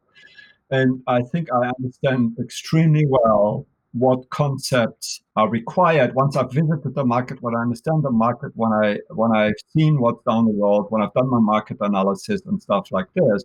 [0.74, 6.16] And I think I understand extremely well what concepts are required.
[6.16, 10.02] Once I've visited the market, when I understand the market, when I when I've seen
[10.02, 13.44] what's down the road, when I've done my market analysis and stuff like this,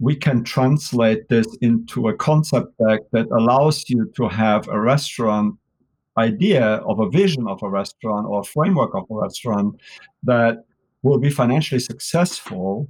[0.00, 5.54] we can translate this into a concept deck that allows you to have a restaurant
[6.16, 9.78] idea of a vision of a restaurant or a framework of a restaurant
[10.22, 10.64] that
[11.02, 12.88] will be financially successful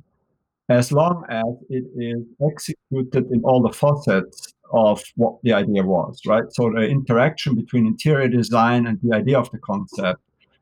[0.68, 6.20] as long as it is executed in all the facets of what the idea was,
[6.26, 6.44] right?
[6.50, 10.20] So the interaction between interior design and the idea of the concept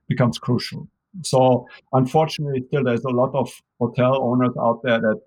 [0.08, 0.88] becomes crucial.
[1.22, 5.20] So unfortunately, still there's a lot of hotel owners out there that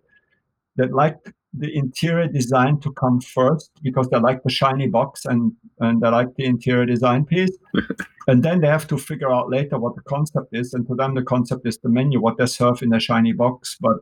[0.77, 1.17] that like
[1.53, 6.09] the interior design to come first because they like the shiny box and and they
[6.09, 7.55] like the interior design piece.
[8.27, 10.75] And then they have to figure out later what the concept is.
[10.75, 13.75] And to them the concept is the menu what they serve in the shiny box.
[13.81, 13.97] But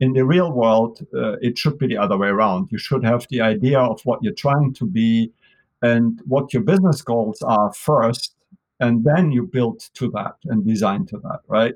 [0.00, 2.68] in the real world uh, it should be the other way around.
[2.70, 5.32] You should have the idea of what you're trying to be
[5.80, 8.34] and what your business goals are first
[8.80, 11.74] and then you build to that and design to that right?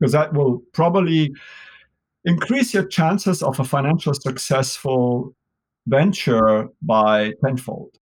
[0.00, 1.32] Because that will probably
[2.26, 5.34] increase your chances of a financial successful
[5.86, 7.96] venture by tenfold.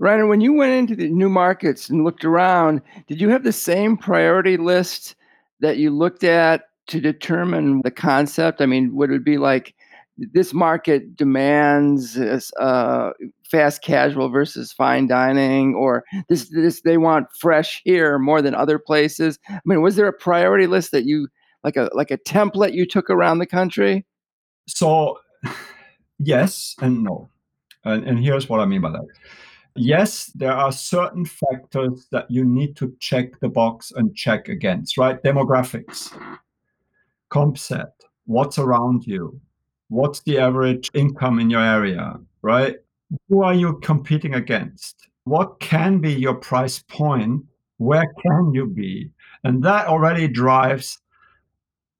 [0.00, 3.52] Reiner, when you went into the new markets and looked around, did you have the
[3.52, 5.16] same priority list
[5.60, 8.60] that you looked at to determine the concept?
[8.60, 9.74] I mean, would it be like
[10.16, 13.10] this market demands uh,
[13.50, 18.78] fast casual versus fine dining, or this this they want fresh here more than other
[18.78, 19.38] places?
[19.48, 21.28] I mean, was there a priority list that you
[21.64, 24.06] like a like a template you took around the country?
[24.66, 25.18] So,
[26.18, 27.28] yes and no,
[27.84, 29.06] and, and here's what I mean by that.
[29.76, 34.98] Yes, there are certain factors that you need to check the box and check against,
[34.98, 35.22] right?
[35.22, 36.12] Demographics,
[37.28, 37.92] comp set,
[38.26, 39.40] what's around you,
[39.88, 42.76] what's the average income in your area, right?
[43.28, 45.08] Who are you competing against?
[45.24, 47.44] What can be your price point?
[47.78, 49.10] Where can you be?
[49.44, 50.98] And that already drives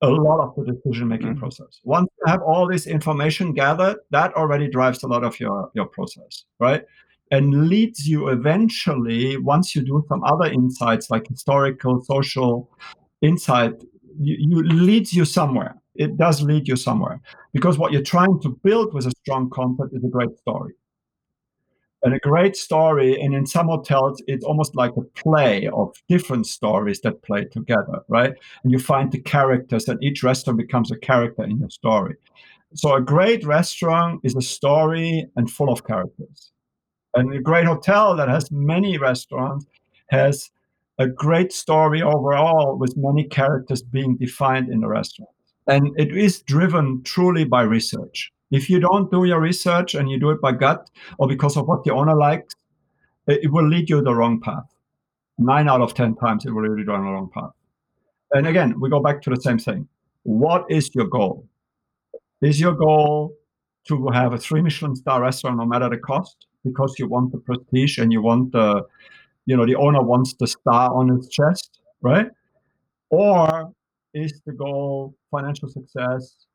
[0.03, 1.39] a lot of the decision making mm-hmm.
[1.39, 1.81] process.
[1.85, 5.87] Once you have all this information gathered, that already drives a lot of your, your
[5.87, 6.85] process, right?
[7.31, 12.69] and leads you eventually, once you do some other insights like historical, social
[13.23, 13.73] insight,
[14.21, 15.77] you, you leads you somewhere.
[15.95, 17.21] It does lead you somewhere
[17.53, 20.73] because what you're trying to build with a strong concept is a great story.
[22.03, 26.47] And a great story, and in some hotels, it's almost like a play of different
[26.47, 28.33] stories that play together, right?
[28.63, 32.15] And you find the characters, and each restaurant becomes a character in your story.
[32.75, 36.53] So a great restaurant is a story and full of characters.
[37.15, 39.67] And a great hotel that has many restaurants
[40.09, 40.51] has
[40.99, 45.31] a great story overall with many characters being defined in the restaurant.
[45.67, 48.33] And it is driven truly by research.
[48.51, 51.67] If you don't do your research and you do it by gut or because of
[51.69, 52.55] what the owner likes,
[53.27, 54.67] it will lead you the wrong path.
[55.39, 57.53] Nine out of 10 times, it will lead you down the wrong path.
[58.33, 59.89] And again, we go back to the same thing.
[60.25, 61.49] What is your goal?
[62.43, 63.35] Is your goal
[63.89, 67.39] to have a three Michelin star restaurant no matter the cost because you want the
[67.39, 68.83] prestige and you want the,
[69.47, 72.27] you know, the owner wants the star on his chest, right?
[73.11, 73.73] Or
[74.13, 76.47] is the goal financial success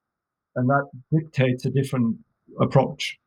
[0.55, 2.17] and that dictates a different
[2.59, 3.19] approach.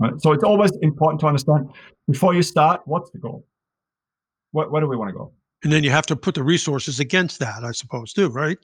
[0.00, 0.20] Right?
[0.20, 1.70] So it's always important to understand
[2.08, 3.46] before you start what's the goal?
[4.52, 5.32] Where, where do we want to go?
[5.64, 8.58] And then you have to put the resources against that, I suppose, too, right?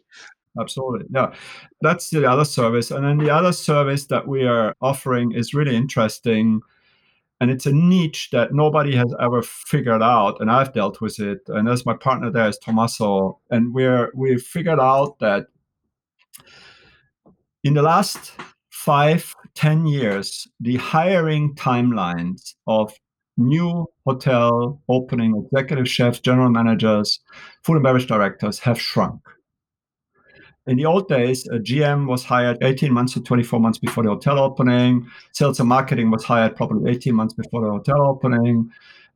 [0.60, 1.06] Absolutely.
[1.10, 1.34] Yeah.
[1.80, 2.90] That's the other service.
[2.92, 6.60] And then the other service that we are offering is really interesting.
[7.40, 10.40] And it's a niche that nobody has ever figured out.
[10.40, 11.40] And I've dealt with it.
[11.48, 13.40] And as my partner there is Tommaso.
[13.50, 15.46] And we're we've figured out that
[17.64, 18.32] in the last
[18.70, 22.94] five, ten years, the hiring timelines of
[23.36, 27.20] new hotel opening executive chefs, general managers,
[27.62, 29.20] food and beverage directors have shrunk.
[30.66, 34.10] In the old days, a GM was hired 18 months to 24 months before the
[34.10, 35.06] hotel opening.
[35.32, 38.70] Sales and marketing was hired probably 18 months before the hotel opening.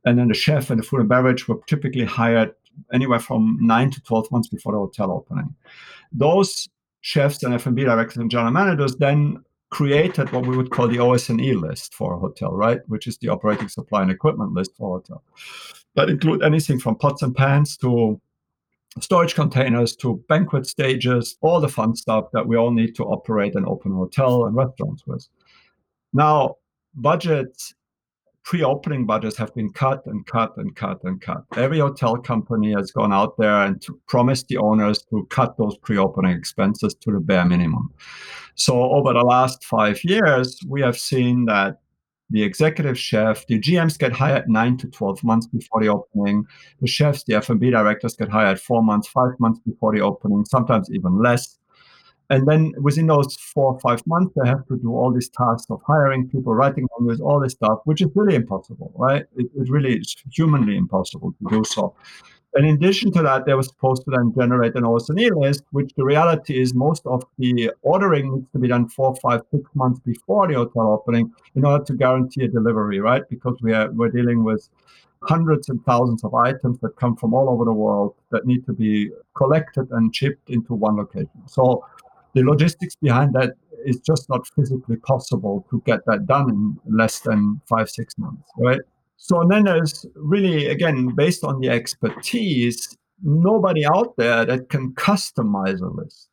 [0.05, 2.53] And then the chef and the food and beverage were typically hired
[2.93, 5.55] anywhere from nine to 12 months before the hotel opening.
[6.11, 6.67] Those
[7.01, 11.53] chefs and F&B directors and general managers then created what we would call the OS&E
[11.53, 12.81] list for a hotel, right?
[12.87, 15.23] Which is the operating supply and equipment list for a hotel.
[15.95, 18.19] That include anything from pots and pans to
[18.99, 23.55] storage containers to banquet stages, all the fun stuff that we all need to operate
[23.55, 25.27] an open hotel and restaurants with.
[26.13, 26.55] Now,
[26.95, 27.75] budgets,
[28.43, 31.43] pre opening budgets have been cut and cut and cut and cut.
[31.55, 35.97] Every hotel company has gone out there and promised the owners to cut those pre
[35.97, 37.93] opening expenses to the bare minimum.
[38.55, 41.79] So, over the last five years, we have seen that
[42.31, 46.45] the executive chef, the GMs get hired nine to 12 months before the opening.
[46.79, 50.89] The chefs, the F&B directors get hired four months, five months before the opening, sometimes
[50.93, 51.58] even less.
[52.29, 55.65] And then within those four or five months, they have to do all these tasks
[55.71, 59.25] of hiring people, writing menus, all this stuff, which is really impossible, right?
[59.35, 61.95] It, it really is humanly impossible to do so.
[62.55, 66.03] In addition to that, they were supposed to then generate an OS&E list, which the
[66.03, 70.47] reality is most of the ordering needs to be done four, five, six months before
[70.47, 73.21] the hotel opening in order to guarantee a delivery, right?
[73.29, 74.67] Because we are we're dealing with
[75.23, 78.73] hundreds and thousands of items that come from all over the world that need to
[78.73, 81.29] be collected and shipped into one location.
[81.45, 81.85] So
[82.33, 83.53] the logistics behind that
[83.85, 88.49] is just not physically possible to get that done in less than five, six months,
[88.57, 88.81] right?
[89.17, 95.81] So then there's really, again, based on the expertise, nobody out there that can customize
[95.81, 96.29] a list.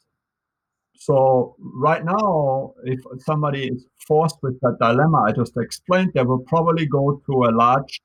[0.95, 6.41] So right now, if somebody is forced with that dilemma I just explained, they will
[6.41, 8.01] probably go to a large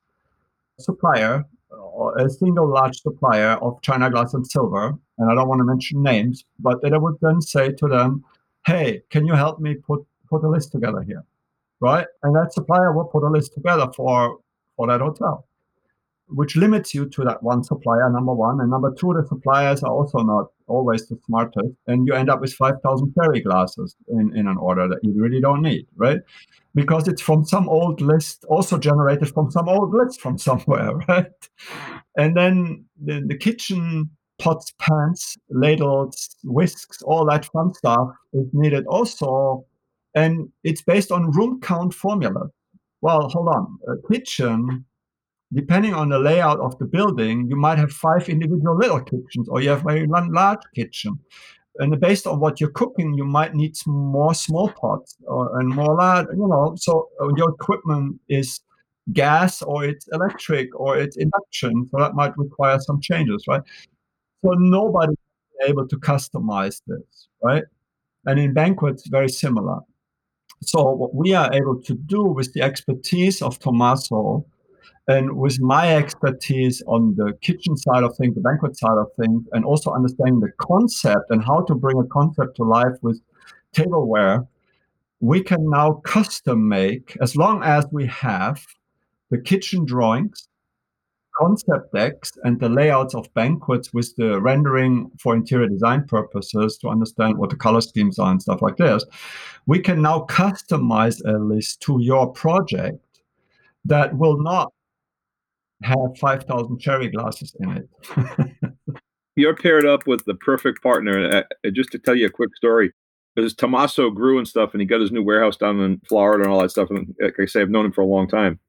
[0.80, 5.60] supplier or a single large supplier of china glass and silver, and I don't want
[5.60, 8.26] to mention names, but they would then say to them,
[8.66, 11.24] "Hey, can you help me put put a list together here?"
[11.80, 14.40] Right, and that supplier will put a list together for
[14.76, 15.46] for that hotel,
[16.28, 18.60] which limits you to that one supplier, number one.
[18.62, 21.76] And number two, the suppliers are also not always the smartest.
[21.88, 25.42] And you end up with 5,000 cherry glasses in, in an order that you really
[25.42, 26.20] don't need, right?
[26.74, 31.32] Because it's from some old list, also generated from some old list from somewhere, right?
[32.18, 34.10] And then the, the kitchen
[34.42, 39.66] pots, pans, ladles, whisks, all that fun stuff is needed also.
[40.16, 42.50] And it's based on room count formula.
[43.02, 43.78] Well, hold on.
[43.88, 44.86] A kitchen,
[45.54, 49.62] depending on the layout of the building, you might have five individual little kitchens, or
[49.62, 51.20] you have a large kitchen.
[51.78, 55.96] And based on what you're cooking, you might need more small pots or, and more
[55.96, 56.74] large, you know.
[56.78, 58.60] So uh, your equipment is
[59.14, 61.88] gas or it's electric or it's induction.
[61.92, 63.62] So that might require some changes, right?
[64.44, 67.64] So nobody is able to customize this, right?
[68.26, 69.80] And in banquets, very similar.
[70.64, 74.46] So what we are able to do with the expertise of Tommaso
[75.08, 79.44] and with my expertise on the kitchen side of things, the banquet side of things,
[79.54, 83.20] and also understanding the concept and how to bring a concept to life with
[83.74, 84.46] tableware,
[85.20, 88.64] we can now custom make as long as we have
[89.30, 90.48] the kitchen drawings,
[91.38, 96.90] concept decks, and the layouts of banquets with the rendering for interior design purposes to
[96.90, 99.04] understand what the color schemes are and stuff like this.
[99.68, 103.00] We can now customize a list to your project
[103.86, 104.72] that will not
[105.84, 108.74] have 5,000 cherry glasses in it.
[109.36, 111.44] You're paired up with the perfect partner.
[111.64, 112.92] Uh, just to tell you a quick story,
[113.36, 116.52] because Tommaso grew and stuff, and he got his new warehouse down in Florida and
[116.52, 116.90] all that stuff.
[116.90, 118.60] And like I say, I've known him for a long time.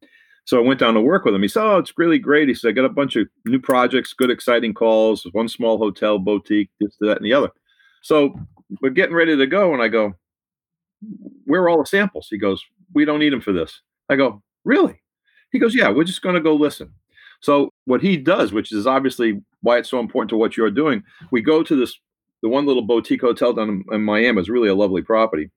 [0.45, 1.43] So I went down to work with him.
[1.43, 4.13] He said, "Oh, it's really great." He said, "I got a bunch of new projects,
[4.13, 5.27] good, exciting calls.
[5.33, 7.51] One small hotel, boutique, this, that, and the other."
[8.03, 8.35] So
[8.81, 10.15] we're getting ready to go, and I go,
[11.45, 14.43] "Where are all the samples?" He goes, "We don't need them for this." I go,
[14.65, 15.01] "Really?"
[15.53, 16.93] He goes, "Yeah, we're just going to go listen."
[17.41, 21.03] So what he does, which is obviously why it's so important to what you're doing,
[21.31, 21.99] we go to this
[22.43, 24.41] the one little boutique hotel down in, in Miami.
[24.41, 25.51] It's really a lovely property,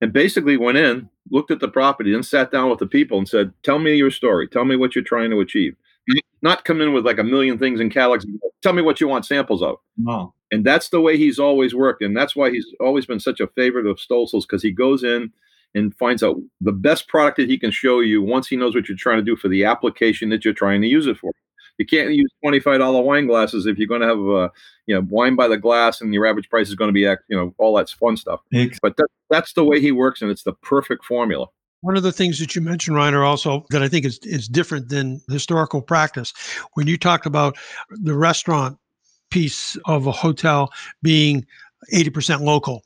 [0.00, 3.28] and basically went in, looked at the property, and sat down with the people and
[3.28, 4.48] said, "Tell me your story.
[4.48, 5.76] Tell me what you're trying to achieve."
[6.42, 8.26] Not come in with like a million things in catalogs.
[8.62, 9.76] Tell me what you want samples of.
[9.98, 10.32] No.
[10.50, 13.46] And that's the way he's always worked, and that's why he's always been such a
[13.48, 15.32] favorite of Stölzle's because he goes in
[15.74, 18.88] and finds out the best product that he can show you once he knows what
[18.88, 21.30] you're trying to do for the application that you're trying to use it for.
[21.80, 24.52] You can't use $25 wine glasses if you're going to have a,
[24.84, 27.16] you know, wine by the glass and your average price is going to be, you
[27.30, 28.40] know, all that fun stuff.
[28.82, 31.46] But that, that's the way he works and it's the perfect formula.
[31.80, 34.90] One of the things that you mentioned, Reiner, also that I think is, is different
[34.90, 36.34] than historical practice.
[36.74, 37.56] When you talked about
[37.88, 38.76] the restaurant
[39.30, 40.70] piece of a hotel
[41.02, 41.46] being
[41.94, 42.84] 80% local,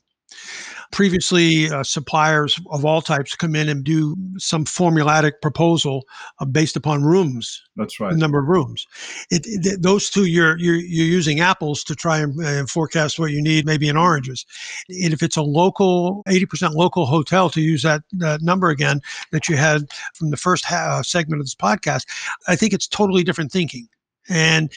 [0.95, 6.05] previously uh, suppliers of all types come in and do some formulatic proposal
[6.39, 8.13] uh, based upon rooms that's right.
[8.13, 8.87] the number of rooms.
[9.29, 13.31] It, it, those two you're, you're you're using apples to try and uh, forecast what
[13.31, 14.45] you need maybe in oranges.
[14.87, 19.01] And if it's a local 80% local hotel to use that, that number again
[19.33, 22.05] that you had from the first ha- uh, segment of this podcast
[22.47, 23.87] i think it's totally different thinking.
[24.29, 24.71] And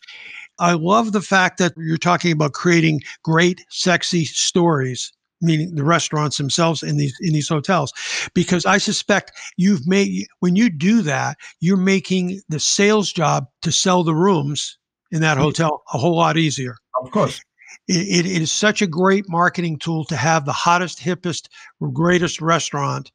[0.58, 6.36] I love the fact that you're talking about creating great, sexy stories meaning the restaurants
[6.36, 7.92] themselves in these in these hotels.
[8.34, 13.72] Because i suspect you've made when you do that you're making the sales job to
[13.72, 14.78] sell the rooms
[15.10, 16.76] in that hotel a whole lot easier.
[17.02, 17.40] of course
[17.88, 21.48] it, it is such a great marketing tool to have the hottest hippest
[21.92, 23.10] greatest restaurant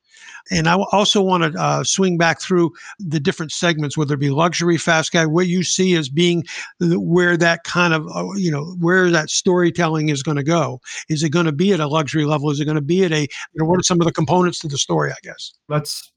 [0.51, 4.29] and I also want to uh, swing back through the different segments, whether it be
[4.29, 6.43] luxury, fast guy, what you see as being
[6.79, 10.81] where that kind of, uh, you know, where that storytelling is going to go.
[11.09, 12.49] Is it going to be at a luxury level?
[12.49, 14.59] Is it going to be at a, you know, what are some of the components
[14.59, 15.53] to the story, I guess?
[15.69, 16.11] Let's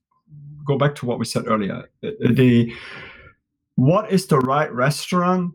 [0.64, 1.89] go back to what we said earlier.
[2.03, 2.72] The,
[3.76, 5.55] what is the right restaurant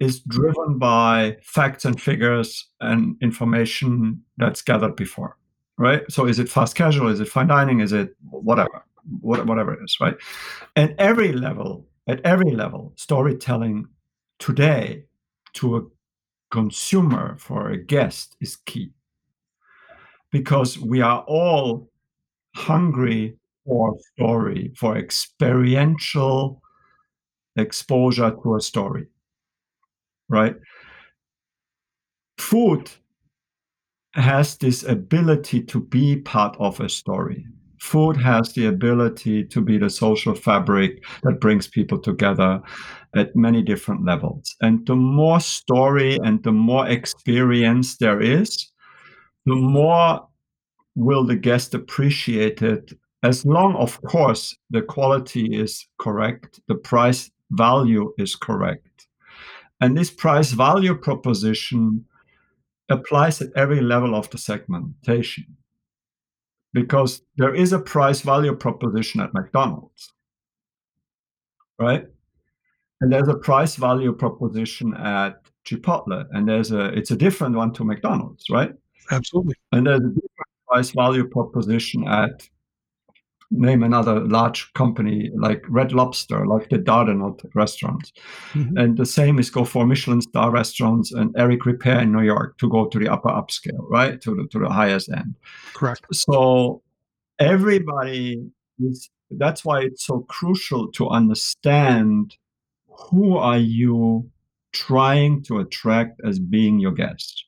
[0.00, 5.36] is driven by facts and figures and information that's gathered before
[5.80, 6.02] right?
[6.12, 7.08] So is it fast casual?
[7.08, 7.80] Is it fine dining?
[7.80, 8.84] Is it whatever,
[9.20, 10.14] whatever it is, right?
[10.76, 13.88] And every level, at every level, storytelling
[14.38, 15.06] today
[15.54, 15.82] to a
[16.50, 18.92] consumer for a guest is key
[20.30, 21.88] because we are all
[22.54, 26.62] hungry for story, for experiential
[27.56, 29.06] exposure to a story,
[30.30, 30.56] right?
[32.38, 32.90] Food
[34.14, 37.46] has this ability to be part of a story.
[37.80, 42.60] Food has the ability to be the social fabric that brings people together
[43.14, 44.54] at many different levels.
[44.60, 48.70] And the more story and the more experience there is,
[49.46, 50.26] the more
[50.94, 57.30] will the guest appreciate it as long of course the quality is correct the price
[57.52, 58.89] value is correct
[59.80, 62.04] and this price value proposition
[62.90, 65.56] applies at every level of the segmentation
[66.72, 70.12] because there is a price value proposition at McDonald's,
[71.78, 72.06] right?
[73.00, 77.72] And there's a price value proposition at Chipotle, and there's a it's a different one
[77.74, 78.72] to McDonald's, right?
[79.10, 79.54] Absolutely.
[79.72, 82.48] And there's a different price value proposition at
[83.50, 88.12] name another large company like Red Lobster, like the Dardenot restaurants.
[88.52, 88.76] Mm-hmm.
[88.76, 92.58] And the same is go for Michelin star restaurants and Eric Ripert in New York
[92.58, 94.20] to go to the upper upscale, right?
[94.22, 95.34] To the to the highest end.
[95.74, 96.02] Correct.
[96.12, 96.82] So
[97.38, 98.40] everybody
[98.78, 102.36] is that's why it's so crucial to understand
[102.88, 104.28] who are you
[104.72, 107.44] trying to attract as being your guest.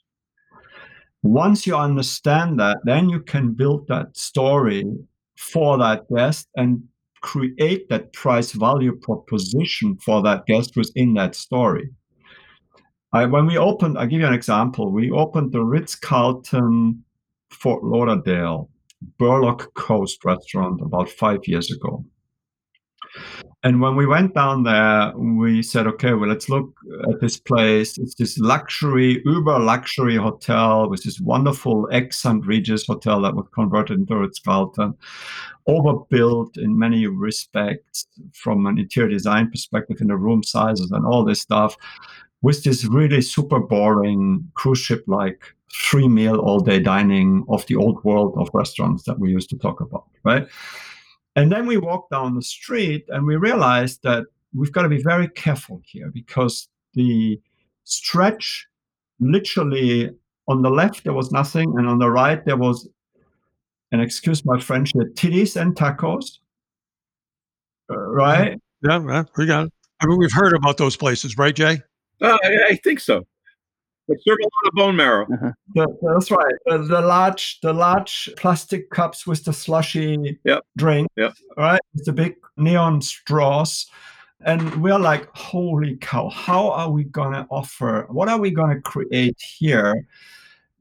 [1.23, 4.85] Once you understand that, then you can build that story
[5.43, 6.83] for that guest and
[7.21, 11.91] create that price value proposition for that guest within that story.
[13.13, 14.91] I, when we opened, I'll give you an example.
[14.91, 17.05] We opened the Ritz Carlton
[17.51, 18.71] Fort Lauderdale
[19.19, 22.05] Burlock Coast restaurant about five years ago.
[23.65, 26.75] And when we went down there, we said, okay, well, let's look
[27.09, 27.97] at this place.
[27.97, 32.45] It's this luxury, uber luxury hotel with this wonderful ex St.
[32.45, 34.95] Regis hotel that was converted into Ritz Carlton,
[35.69, 41.25] overbuilt in many respects from an interior design perspective in the room sizes and all
[41.25, 41.77] this stuff,
[42.43, 47.77] with this really super boring cruise ship like three meal all day dining of the
[47.77, 50.49] old world of restaurants that we used to talk about, right?
[51.35, 54.25] And then we walked down the street and we realized that
[54.55, 57.41] we've got to be very careful here because the
[57.85, 58.67] stretch
[59.21, 60.11] literally
[60.49, 62.89] on the left there was nothing and on the right there was
[63.93, 66.39] and excuse my french here titties and tacos.
[67.91, 68.61] Uh, right?
[68.83, 68.99] Yeah
[69.37, 69.73] we got it.
[70.01, 71.81] I mean we've heard about those places right jay?
[72.21, 73.25] Uh, I, I, think so
[74.09, 75.27] they serve a lot of bone marrow.
[75.33, 75.53] Uh-huh.
[75.75, 76.55] Yeah, that's right.
[76.67, 80.65] The, the, large, the large plastic cups with the slushy yep.
[80.77, 81.09] drink.
[81.17, 81.35] Yep.
[81.57, 83.87] Right, it's the big neon straws,
[84.45, 86.29] and we're like, holy cow!
[86.29, 88.07] How are we gonna offer?
[88.11, 90.07] What are we gonna create here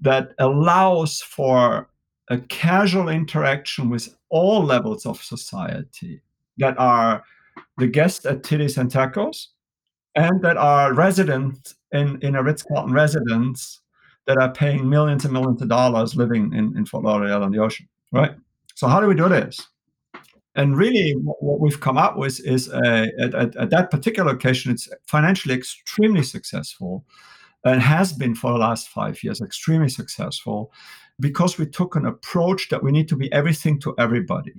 [0.02, 1.88] that allows for
[2.30, 6.22] a casual interaction with all levels of society
[6.58, 7.24] that are
[7.78, 9.48] the guests at Titties and Tacos,
[10.16, 13.80] and that are residents in, in a Ritz Carlton residence
[14.28, 17.60] that are paying millions and millions of dollars living in, in Fort Lauderdale on the
[17.60, 18.32] ocean, right?
[18.76, 19.68] So how do we do this?
[20.56, 24.90] And really, what we've come up with is a, at, at, that particular location, it's
[25.08, 27.06] financially extremely successful
[27.64, 30.74] and has been for the last five years extremely successful
[31.20, 34.54] because we took an approach that we need to be everything to everybody.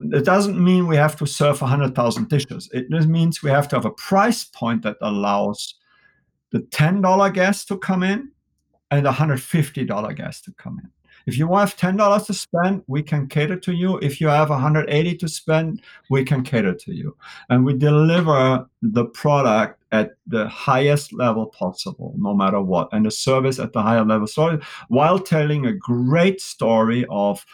[0.00, 2.68] It doesn't mean we have to serve 100,000 dishes.
[2.72, 5.76] It just means we have to have a price point that allows
[6.50, 8.30] the $10 guest to come in
[8.90, 10.90] and the $150 guest to come in.
[11.26, 13.98] If you have $10 to spend, we can cater to you.
[13.98, 15.80] If you have 180 to spend,
[16.10, 17.16] we can cater to you.
[17.48, 23.10] And we deliver the product at the highest level possible, no matter what, and the
[23.10, 24.26] service at the higher level.
[24.26, 27.44] So while telling a great story of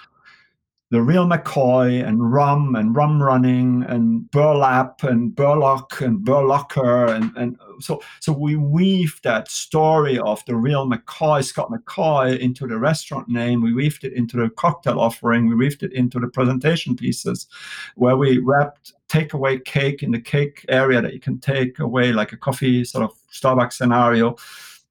[0.90, 7.36] the real McCoy and rum and rum running and burlap and burlock and burlocker and,
[7.36, 12.78] and so so we weave that story of the real McCoy, Scott McCoy, into the
[12.78, 13.62] restaurant name.
[13.62, 15.48] We weaved it into the cocktail offering.
[15.48, 17.46] We weaved it into the presentation pieces,
[17.94, 22.32] where we wrapped takeaway cake in the cake area that you can take away like
[22.32, 24.36] a coffee sort of Starbucks scenario.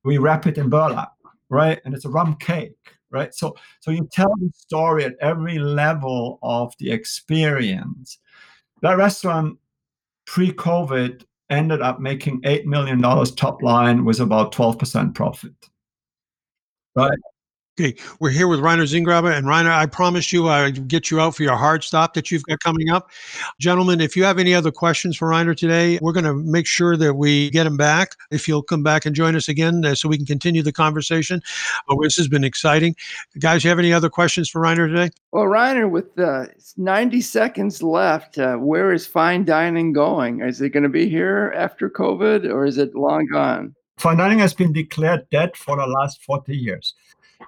[0.03, 1.13] We wrap it in burlap,
[1.49, 1.79] right?
[1.85, 3.33] And it's a rum cake right?
[3.33, 8.19] So so you tell the story at every level of the experience.
[8.81, 9.57] That restaurant
[10.25, 15.53] pre-covid ended up making $8 million top line with about 12% profit
[16.95, 17.17] right
[17.79, 21.33] Okay, we're here with Reiner Zingraber, and Reiner, I promise you I'd get you out
[21.33, 23.09] for your hard stop that you've got coming up.
[23.57, 26.97] Gentlemen, if you have any other questions for Reiner today, we're going to make sure
[26.97, 28.17] that we get him back.
[28.31, 31.41] If you'll come back and join us again uh, so we can continue the conversation.
[31.87, 32.97] Uh, this has been exciting.
[33.39, 35.09] Guys, you have any other questions for Reiner today?
[35.31, 40.41] Well, Reiner, with uh, 90 seconds left, uh, where is fine dining going?
[40.41, 43.73] Is it going to be here after COVID or is it long gone?
[43.99, 46.93] Fine dining has been declared dead for the last 40 years.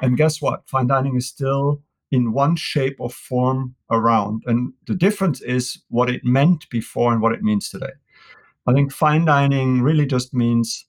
[0.01, 0.67] And guess what?
[0.67, 1.81] Fine dining is still
[2.11, 4.43] in one shape or form around.
[4.45, 7.93] And the difference is what it meant before and what it means today.
[8.67, 10.85] I think fine dining really just means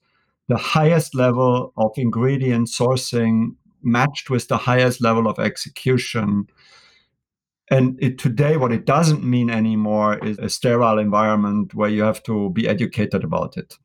[0.48, 6.46] the highest level of ingredient sourcing matched with the highest level of execution.
[7.70, 12.22] And it, today, what it doesn't mean anymore is a sterile environment where you have
[12.24, 13.78] to be educated about it.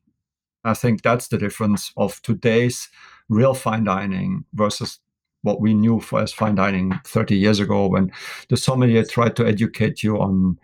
[0.64, 2.88] I think that's the difference of today's
[3.28, 4.98] real fine dining versus
[5.42, 8.10] what we knew for as fine dining 30 years ago when
[8.48, 10.58] the sommelier tried to educate you on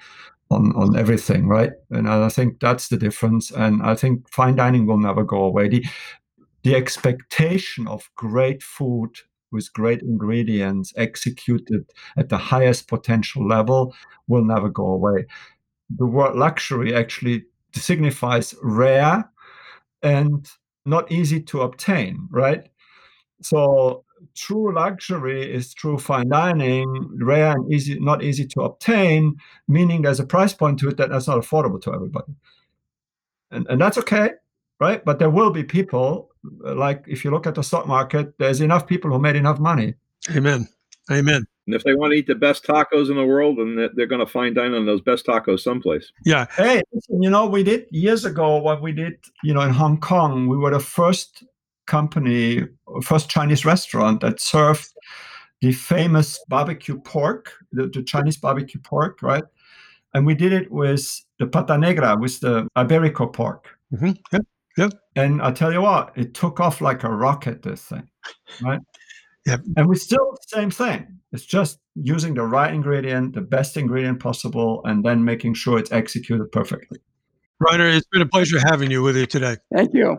[0.50, 1.72] on on everything right?
[1.90, 5.68] And i think that's the difference and i think fine dining will never go away.
[5.68, 5.84] The
[6.64, 9.10] the expectation of great food
[9.52, 11.84] with great ingredients executed
[12.16, 13.94] at the highest potential level
[14.26, 15.26] will never go away.
[15.96, 19.30] The word luxury actually signifies rare
[20.02, 20.50] and
[20.86, 22.68] not easy to obtain right?
[23.42, 24.04] So
[24.34, 26.86] true luxury is true fine dining,
[27.20, 29.36] rare and easy, not easy to obtain,
[29.68, 32.32] meaning there's a price point to it that that's not affordable to everybody.
[33.50, 34.30] And, and that's okay,
[34.80, 35.04] right?
[35.04, 36.30] But there will be people,
[36.66, 39.58] uh, like if you look at the stock market, there's enough people who made enough
[39.58, 39.94] money.
[40.34, 40.68] Amen.
[41.10, 41.46] Amen.
[41.66, 44.24] And if they want to eat the best tacos in the world, then they're going
[44.24, 46.12] to find dine on those best tacos someplace.
[46.24, 46.46] Yeah.
[46.54, 49.98] Hey, listen, you know, we did years ago what we did, you know, in Hong
[49.98, 50.46] Kong.
[50.46, 51.42] We were the first
[51.86, 52.62] company,
[53.02, 54.88] first Chinese restaurant that served
[55.60, 59.44] the famous barbecue pork, the, the Chinese barbecue pork, right?
[60.12, 63.68] And we did it with the pata negra, with the Iberico pork.
[63.96, 64.42] hmm Yep.
[64.76, 64.92] Yep.
[65.16, 68.08] And I tell you what, it took off like a rocket, this thing,
[68.62, 68.80] right?
[69.46, 69.60] Yep.
[69.76, 71.18] And we still same thing.
[71.30, 75.92] It's just using the right ingredient, the best ingredient possible, and then making sure it's
[75.92, 76.98] executed perfectly.
[77.62, 79.56] Reiner, it's been a pleasure having you with you today.
[79.74, 80.18] Thank you.